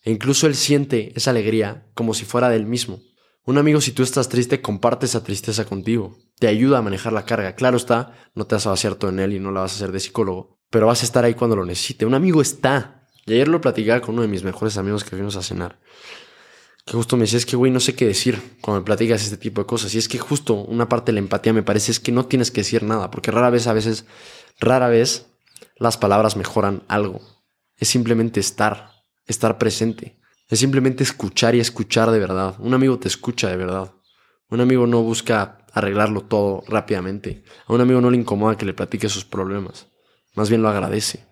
E 0.04 0.10
incluso 0.10 0.46
él 0.46 0.54
siente 0.54 1.12
esa 1.16 1.30
alegría 1.30 1.86
como 1.94 2.14
si 2.14 2.24
fuera 2.24 2.48
del 2.48 2.66
mismo. 2.66 3.00
Un 3.44 3.56
amigo, 3.56 3.80
si 3.80 3.92
tú 3.92 4.02
estás 4.02 4.28
triste, 4.28 4.60
comparte 4.60 5.06
esa 5.06 5.24
tristeza 5.24 5.64
contigo. 5.64 6.18
Te 6.38 6.48
ayuda 6.48 6.78
a 6.78 6.82
manejar 6.82 7.12
la 7.12 7.24
carga. 7.24 7.54
Claro 7.54 7.76
está, 7.76 8.12
no 8.34 8.46
te 8.46 8.54
vas 8.56 8.66
a 8.66 8.70
vaciar 8.70 8.96
todo 8.96 9.10
en 9.10 9.20
él 9.20 9.32
y 9.32 9.40
no 9.40 9.52
la 9.52 9.60
vas 9.60 9.72
a 9.72 9.76
hacer 9.76 9.92
de 9.92 10.00
psicólogo. 10.00 10.58
Pero 10.70 10.86
vas 10.86 11.02
a 11.02 11.06
estar 11.06 11.24
ahí 11.24 11.34
cuando 11.34 11.56
lo 11.56 11.64
necesite. 11.64 12.04
Un 12.04 12.14
amigo 12.14 12.42
está. 12.42 12.97
Y 13.28 13.34
ayer 13.34 13.48
lo 13.48 13.60
platicaba 13.60 14.00
con 14.00 14.14
uno 14.14 14.22
de 14.22 14.28
mis 14.28 14.42
mejores 14.42 14.78
amigos 14.78 15.04
que 15.04 15.10
fuimos 15.10 15.36
a 15.36 15.42
cenar. 15.42 15.78
Que 16.86 16.94
justo 16.94 17.18
me 17.18 17.24
decía, 17.24 17.36
es 17.36 17.44
que 17.44 17.56
güey, 17.56 17.70
no 17.70 17.78
sé 17.80 17.94
qué 17.94 18.06
decir 18.06 18.40
cuando 18.62 18.80
me 18.80 18.86
platicas 18.86 19.22
este 19.22 19.36
tipo 19.36 19.60
de 19.60 19.66
cosas. 19.66 19.94
Y 19.94 19.98
es 19.98 20.08
que 20.08 20.18
justo 20.18 20.54
una 20.54 20.88
parte 20.88 21.12
de 21.12 21.14
la 21.14 21.18
empatía 21.18 21.52
me 21.52 21.62
parece 21.62 21.92
es 21.92 22.00
que 22.00 22.10
no 22.10 22.24
tienes 22.24 22.50
que 22.50 22.62
decir 22.62 22.82
nada, 22.84 23.10
porque 23.10 23.30
rara 23.30 23.50
vez, 23.50 23.66
a 23.66 23.74
veces, 23.74 24.06
rara 24.58 24.88
vez 24.88 25.26
las 25.76 25.98
palabras 25.98 26.36
mejoran 26.36 26.84
algo. 26.88 27.20
Es 27.76 27.88
simplemente 27.88 28.40
estar, 28.40 28.92
estar 29.26 29.58
presente. 29.58 30.18
Es 30.48 30.60
simplemente 30.60 31.04
escuchar 31.04 31.54
y 31.54 31.60
escuchar 31.60 32.10
de 32.10 32.18
verdad. 32.18 32.56
Un 32.58 32.72
amigo 32.72 32.98
te 32.98 33.08
escucha 33.08 33.50
de 33.50 33.58
verdad. 33.58 33.92
Un 34.48 34.62
amigo 34.62 34.86
no 34.86 35.02
busca 35.02 35.66
arreglarlo 35.74 36.22
todo 36.22 36.64
rápidamente. 36.66 37.44
A 37.66 37.74
un 37.74 37.82
amigo 37.82 38.00
no 38.00 38.10
le 38.10 38.16
incomoda 38.16 38.56
que 38.56 38.64
le 38.64 38.72
platique 38.72 39.10
sus 39.10 39.26
problemas. 39.26 39.88
más 40.34 40.48
bien 40.48 40.62
lo 40.62 40.70
agradece. 40.70 41.27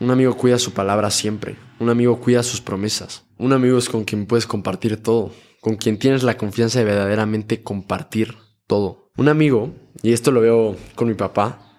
Un 0.00 0.10
amigo 0.10 0.34
cuida 0.34 0.58
su 0.58 0.72
palabra 0.72 1.10
siempre. 1.10 1.56
Un 1.78 1.90
amigo 1.90 2.18
cuida 2.20 2.42
sus 2.42 2.62
promesas. 2.62 3.26
Un 3.36 3.52
amigo 3.52 3.76
es 3.76 3.90
con 3.90 4.04
quien 4.04 4.24
puedes 4.24 4.46
compartir 4.46 4.96
todo. 5.02 5.30
Con 5.60 5.76
quien 5.76 5.98
tienes 5.98 6.22
la 6.22 6.38
confianza 6.38 6.78
de 6.78 6.86
verdaderamente 6.86 7.62
compartir 7.62 8.34
todo. 8.66 9.10
Un 9.18 9.28
amigo, 9.28 9.74
y 10.02 10.14
esto 10.14 10.30
lo 10.30 10.40
veo 10.40 10.74
con 10.94 11.08
mi 11.08 11.12
papá, 11.12 11.76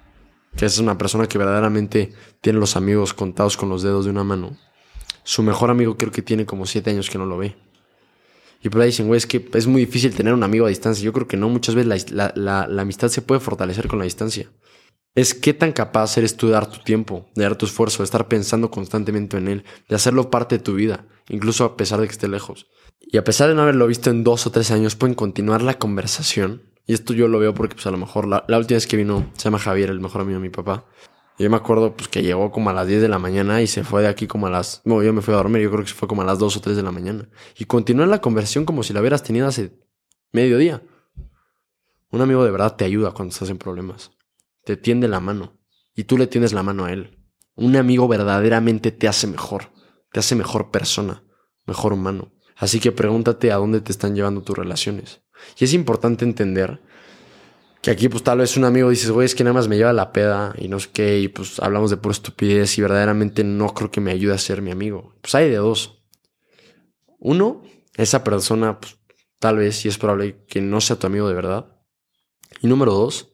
que 0.56 0.68
es 0.68 0.78
una 0.78 1.00
persona 1.00 1.26
que 1.26 1.40
verdaderamente 1.40 2.14
tiene 2.42 2.60
los 2.60 2.76
amigos 2.76 3.16
contados 3.16 3.58
con 3.58 3.70
los 3.70 3.82
dedos 3.82 4.06
de 4.06 4.12
una 4.12 4.24
mano. 4.24 4.56
Su 5.24 5.42
mejor 5.42 5.72
amigo 5.72 5.98
creo 5.98 6.12
que 6.12 6.22
tiene 6.22 6.46
como 6.46 6.68
siete 6.68 6.92
años 6.92 7.10
que 7.10 7.18
no 7.18 7.26
lo 7.26 7.40
ve. 7.40 7.56
Y 8.62 8.70
por 8.70 8.82
ahí 8.82 8.90
dicen, 8.90 9.08
güey, 9.08 9.18
es 9.18 9.26
que 9.26 9.50
es 9.52 9.66
muy 9.66 9.86
difícil 9.86 10.14
tener 10.14 10.36
un 10.36 10.44
amigo 10.44 10.68
a 10.68 10.70
distancia. 10.70 11.04
Yo 11.04 11.12
creo 11.12 11.28
que 11.28 11.38
no, 11.38 11.50
muchas 11.50 11.74
veces 11.74 12.12
la, 12.12 12.32
la 12.36 12.82
amistad 12.84 13.08
se 13.08 13.24
puede 13.24 13.42
fortalecer 13.42 13.88
con 13.88 13.98
la 13.98 14.06
distancia 14.06 14.48
es 15.14 15.34
qué 15.34 15.54
tan 15.54 15.74
capaz 15.74 16.18
eres 16.18 16.38
tú 16.38 16.48
de 16.48 16.54
dar 16.54 16.70
tu 16.70 16.80
tiempo, 16.80 17.30
de 17.36 17.44
dar 17.44 17.58
tu 17.58 17.66
esfuerzo, 17.66 18.00
de 18.00 18.06
estar 18.06 18.28
pensando 18.28 18.72
constantemente 18.72 19.38
en 19.38 19.48
él, 19.48 19.66
de 19.90 19.96
hacerlo 19.96 20.30
parte 20.30 20.58
de 20.58 20.64
tu 20.64 20.76
vida, 20.76 21.06
incluso 21.28 21.66
a 21.66 21.76
pesar 21.76 22.00
de 22.00 22.08
que 22.08 22.14
esté 22.14 22.28
lejos. 22.28 22.68
Y 23.02 23.18
a 23.18 23.24
pesar 23.24 23.50
de 23.50 23.56
no 23.56 23.64
haberlo 23.64 23.88
visto 23.88 24.10
en 24.10 24.24
dos 24.24 24.48
o 24.48 24.52
tres 24.52 24.72
años, 24.72 24.96
pueden 24.96 25.16
continuar 25.16 25.64
la 25.64 25.74
conversación. 25.74 26.64
Y 26.88 26.94
esto 26.94 27.14
yo 27.14 27.28
lo 27.28 27.40
veo 27.40 27.54
porque 27.54 27.76
pues 27.76 27.86
a 27.88 27.92
lo 27.92 27.98
mejor 27.98 28.26
la, 28.28 28.46
última 28.58 28.78
vez 28.78 28.88
que 28.88 28.96
vino, 28.96 29.30
se 29.36 29.44
llama 29.44 29.60
Javier, 29.60 29.90
el 29.90 30.00
mejor 30.00 30.22
amigo 30.22 30.40
de 30.40 30.44
mi 30.44 30.50
papá. 30.50 30.86
Yo 31.38 31.50
me 31.50 31.58
acuerdo 31.58 31.96
pues 31.96 32.08
que 32.08 32.22
llegó 32.22 32.52
como 32.52 32.70
a 32.70 32.74
las 32.74 32.88
10 32.88 33.02
de 33.02 33.10
la 33.10 33.20
mañana 33.20 33.62
y 33.62 33.68
se 33.68 33.84
fue 33.84 34.02
de 34.04 34.08
aquí 34.08 34.28
como 34.28 34.48
a 34.48 34.50
las... 34.50 34.82
Bueno, 34.86 35.04
yo 35.04 35.12
me 35.12 35.22
fui 35.22 35.34
a 35.34 35.38
dormir, 35.38 35.62
yo 35.62 35.72
creo 35.72 35.84
que 35.84 35.90
se 35.90 35.96
fue 35.96 36.08
como 36.08 36.22
a 36.22 36.26
las 36.26 36.40
2 36.40 36.56
o 36.56 36.62
3 36.62 36.76
de 36.76 36.84
la 36.84 36.92
mañana. 36.92 37.28
Y 37.58 37.66
continuó 37.66 38.06
la 38.06 38.22
conversación 38.22 38.64
como 38.64 38.84
si 38.84 38.94
la 38.94 39.02
hubieras 39.02 39.24
tenido 39.24 39.48
hace 39.48 39.74
medio 40.32 40.58
día. 40.58 40.84
Un 42.12 42.22
amigo 42.22 42.46
de 42.46 42.52
verdad 42.52 42.76
te 42.76 42.86
ayuda 42.86 43.12
cuando 43.12 43.34
estás 43.34 43.50
en 43.50 43.58
problemas 43.58 44.12
te 44.64 44.78
tiende 44.78 45.08
la 45.08 45.20
mano 45.20 45.60
y 45.96 46.06
tú 46.06 46.18
le 46.18 46.28
tienes 46.28 46.54
la 46.54 46.64
mano 46.64 46.86
a 46.86 46.94
él. 46.94 47.18
Un 47.56 47.76
amigo 47.76 48.08
verdaderamente 48.08 48.92
te 48.92 49.08
hace 49.08 49.28
mejor, 49.28 49.72
te 50.12 50.20
hace 50.20 50.36
mejor 50.36 50.72
persona, 50.72 51.24
mejor 51.66 51.94
humano. 51.94 52.34
Así 52.56 52.80
que 52.80 52.92
pregúntate 52.92 53.52
a 53.52 53.58
dónde 53.58 53.82
te 53.82 53.92
están 53.92 54.16
llevando 54.16 54.44
tus 54.44 54.58
relaciones. 54.58 55.22
Y 55.60 55.66
es 55.66 55.74
importante 55.74 56.26
entender 56.26 56.80
que 57.82 57.90
aquí 57.90 58.08
pues 58.10 58.24
tal 58.24 58.38
vez 58.38 58.56
un 58.58 58.66
amigo 58.66 58.90
dices, 58.90 59.10
güey, 59.10 59.26
es 59.26 59.36
que 59.36 59.44
nada 59.44 59.56
más 59.56 59.68
me 59.68 59.78
lleva 59.78 59.92
la 59.94 60.12
peda 60.12 60.54
y 60.58 60.68
no 60.68 60.80
sé 60.80 60.90
qué, 60.94 61.20
y 61.20 61.28
pues 61.28 61.60
hablamos 61.60 61.90
de 61.90 61.98
pura 61.98 62.14
estupidez 62.14 62.78
y 62.78 62.82
verdaderamente 62.82 63.44
no 63.44 63.74
creo 63.74 63.90
que 63.90 64.02
me 64.02 64.12
ayude 64.12 64.36
a 64.36 64.38
ser 64.38 64.62
mi 64.62 64.72
amigo. 64.72 65.16
Pues 65.22 65.34
hay 65.36 65.50
de 65.50 65.56
dos. 65.56 66.04
Uno, 67.18 67.64
esa 67.96 68.24
persona 68.24 68.80
pues, 68.80 68.98
tal 69.40 69.58
vez 69.58 69.84
y 69.86 69.88
es 69.88 69.98
probable 69.98 70.46
que 70.48 70.62
no 70.62 70.80
sea 70.82 70.98
tu 70.98 71.08
amigo 71.08 71.28
de 71.28 71.34
verdad. 71.34 71.78
Y 72.62 72.68
número 72.68 72.94
dos, 72.94 73.31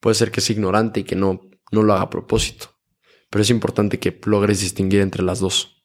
Puede 0.00 0.14
ser 0.14 0.30
que 0.30 0.40
sea 0.40 0.54
ignorante 0.54 1.00
y 1.00 1.04
que 1.04 1.16
no, 1.16 1.40
no 1.70 1.82
lo 1.82 1.92
haga 1.92 2.02
a 2.02 2.10
propósito. 2.10 2.78
Pero 3.30 3.42
es 3.42 3.50
importante 3.50 3.98
que 3.98 4.18
logres 4.24 4.60
distinguir 4.60 5.00
entre 5.00 5.22
las 5.22 5.40
dos. 5.40 5.84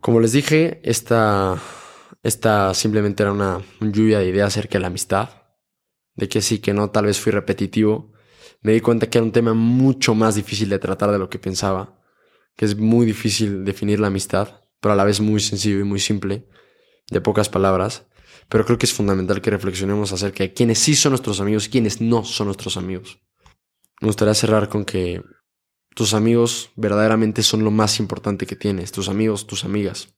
Como 0.00 0.20
les 0.20 0.32
dije, 0.32 0.80
esta, 0.82 1.58
esta 2.22 2.74
simplemente 2.74 3.22
era 3.22 3.32
una, 3.32 3.60
lluvia 3.80 4.20
de 4.20 4.28
ideas 4.28 4.48
acerca 4.48 4.78
de 4.78 4.80
la 4.80 4.86
amistad. 4.88 5.30
De 6.14 6.28
que 6.28 6.42
sí, 6.42 6.58
que 6.58 6.72
no, 6.72 6.90
tal 6.90 7.06
vez 7.06 7.18
fui 7.18 7.32
repetitivo. 7.32 8.12
Me 8.62 8.72
di 8.72 8.80
cuenta 8.80 9.08
que 9.08 9.18
era 9.18 9.24
un 9.24 9.32
tema 9.32 9.54
mucho 9.54 10.14
más 10.14 10.34
difícil 10.34 10.68
de 10.68 10.78
tratar 10.78 11.10
de 11.10 11.18
lo 11.18 11.28
que 11.28 11.38
pensaba. 11.38 11.98
Que 12.56 12.64
es 12.64 12.76
muy 12.76 13.06
difícil 13.06 13.64
definir 13.64 14.00
la 14.00 14.08
amistad, 14.08 14.62
pero 14.80 14.92
a 14.92 14.96
la 14.96 15.04
vez 15.04 15.20
muy 15.20 15.40
sencillo 15.40 15.80
y 15.80 15.84
muy 15.84 16.00
simple, 16.00 16.46
de 17.10 17.20
pocas 17.20 17.48
palabras. 17.48 18.06
Pero 18.50 18.66
creo 18.66 18.78
que 18.78 18.86
es 18.86 18.92
fundamental 18.92 19.40
que 19.40 19.50
reflexionemos 19.50 20.12
acerca 20.12 20.42
de 20.42 20.52
quiénes 20.52 20.80
sí 20.80 20.96
son 20.96 21.12
nuestros 21.12 21.40
amigos 21.40 21.66
y 21.66 21.70
quiénes 21.70 22.00
no 22.00 22.24
son 22.24 22.48
nuestros 22.48 22.76
amigos. 22.76 23.20
Me 24.00 24.08
gustaría 24.08 24.34
cerrar 24.34 24.68
con 24.68 24.84
que 24.84 25.22
tus 25.94 26.14
amigos 26.14 26.70
verdaderamente 26.74 27.42
son 27.42 27.62
lo 27.62 27.70
más 27.70 28.00
importante 28.00 28.46
que 28.46 28.56
tienes. 28.56 28.90
Tus 28.90 29.08
amigos, 29.08 29.46
tus 29.46 29.64
amigas. 29.64 30.16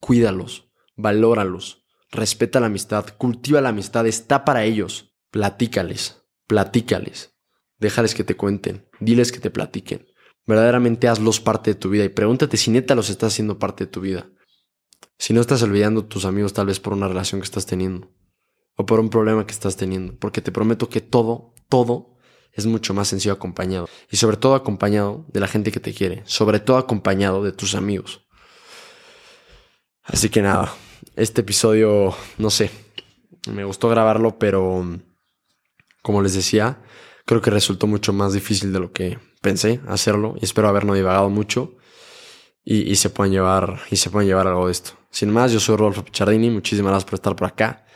Cuídalos, 0.00 0.72
valóralos, 0.96 1.84
respeta 2.10 2.58
la 2.58 2.66
amistad, 2.66 3.06
cultiva 3.16 3.60
la 3.60 3.68
amistad, 3.68 4.06
está 4.06 4.44
para 4.44 4.64
ellos. 4.64 5.14
Platícales, 5.30 6.24
platícales. 6.48 7.36
Déjales 7.78 8.14
que 8.14 8.24
te 8.24 8.36
cuenten, 8.36 8.88
diles 8.98 9.30
que 9.30 9.38
te 9.38 9.50
platiquen. 9.50 10.08
Verdaderamente 10.46 11.06
hazlos 11.06 11.40
parte 11.40 11.72
de 11.72 11.80
tu 11.80 11.90
vida 11.90 12.04
y 12.04 12.08
pregúntate 12.08 12.56
si 12.56 12.70
neta 12.70 12.94
los 12.94 13.08
estás 13.08 13.34
haciendo 13.34 13.58
parte 13.58 13.84
de 13.84 13.90
tu 13.90 14.00
vida. 14.00 14.30
Si 15.18 15.32
no 15.32 15.40
estás 15.40 15.62
olvidando 15.62 16.04
tus 16.04 16.24
amigos 16.24 16.52
tal 16.52 16.66
vez 16.66 16.80
por 16.80 16.92
una 16.92 17.08
relación 17.08 17.40
que 17.40 17.46
estás 17.46 17.66
teniendo 17.66 18.10
o 18.76 18.84
por 18.84 19.00
un 19.00 19.08
problema 19.08 19.46
que 19.46 19.52
estás 19.52 19.76
teniendo, 19.76 20.14
porque 20.18 20.42
te 20.42 20.52
prometo 20.52 20.88
que 20.88 21.00
todo, 21.00 21.54
todo 21.68 22.16
es 22.52 22.66
mucho 22.66 22.94
más 22.94 23.08
sencillo 23.08 23.32
acompañado 23.32 23.88
y 24.10 24.16
sobre 24.16 24.36
todo 24.36 24.54
acompañado 24.54 25.24
de 25.28 25.40
la 25.40 25.48
gente 25.48 25.72
que 25.72 25.80
te 25.80 25.94
quiere, 25.94 26.22
sobre 26.26 26.60
todo 26.60 26.76
acompañado 26.76 27.42
de 27.42 27.52
tus 27.52 27.74
amigos. 27.74 28.26
Así 30.02 30.28
que 30.28 30.42
nada, 30.42 30.72
este 31.16 31.40
episodio, 31.40 32.14
no 32.38 32.50
sé, 32.50 32.70
me 33.50 33.64
gustó 33.64 33.88
grabarlo, 33.88 34.38
pero 34.38 34.84
como 36.02 36.22
les 36.22 36.34
decía, 36.34 36.82
creo 37.24 37.40
que 37.40 37.50
resultó 37.50 37.86
mucho 37.86 38.12
más 38.12 38.32
difícil 38.32 38.72
de 38.72 38.80
lo 38.80 38.92
que 38.92 39.18
pensé 39.40 39.80
hacerlo 39.88 40.34
y 40.40 40.44
espero 40.44 40.68
haber 40.68 40.84
no 40.84 40.94
divagado 40.94 41.28
mucho 41.30 41.76
y, 42.68 42.90
y, 42.90 42.96
se 42.96 43.10
pueden 43.10 43.32
llevar 43.32 43.80
y 43.92 43.96
se 43.96 44.10
pueden 44.10 44.28
llevar 44.28 44.48
algo 44.48 44.66
de 44.66 44.72
esto. 44.72 44.90
Sin 45.08 45.30
más, 45.30 45.52
yo 45.52 45.60
soy 45.60 45.76
Rodolfo 45.76 46.04
Pichardini, 46.04 46.50
muchísimas 46.50 46.90
gracias 46.90 47.08
por 47.08 47.14
estar 47.14 47.36
por 47.36 47.46
acá. 47.46 47.86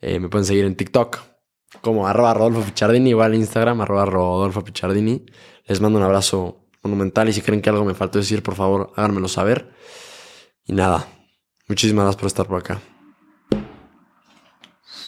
Eh, 0.00 0.18
me 0.18 0.28
pueden 0.28 0.44
seguir 0.44 0.64
en 0.64 0.74
TikTok 0.74 1.18
como 1.80 2.08
arroba 2.08 2.34
Rodolfo 2.34 2.62
Pichardini, 2.62 3.10
igual 3.10 3.34
en 3.34 3.40
Instagram 3.40 3.80
arroba 3.82 4.04
Rodolfo 4.04 4.64
Pichardini. 4.64 5.24
Les 5.66 5.80
mando 5.80 5.98
un 5.98 6.04
abrazo 6.04 6.66
monumental 6.82 7.28
y 7.28 7.32
si 7.32 7.40
creen 7.40 7.62
que 7.62 7.70
algo 7.70 7.84
me 7.84 7.94
faltó 7.94 8.18
decir, 8.18 8.42
por 8.42 8.56
favor, 8.56 8.92
háganmelo 8.96 9.28
saber. 9.28 9.70
Y 10.64 10.72
nada, 10.72 11.06
muchísimas 11.68 12.04
gracias 12.04 12.20
por 12.20 12.26
estar 12.26 12.46
por 12.48 12.58
acá. 12.58 12.95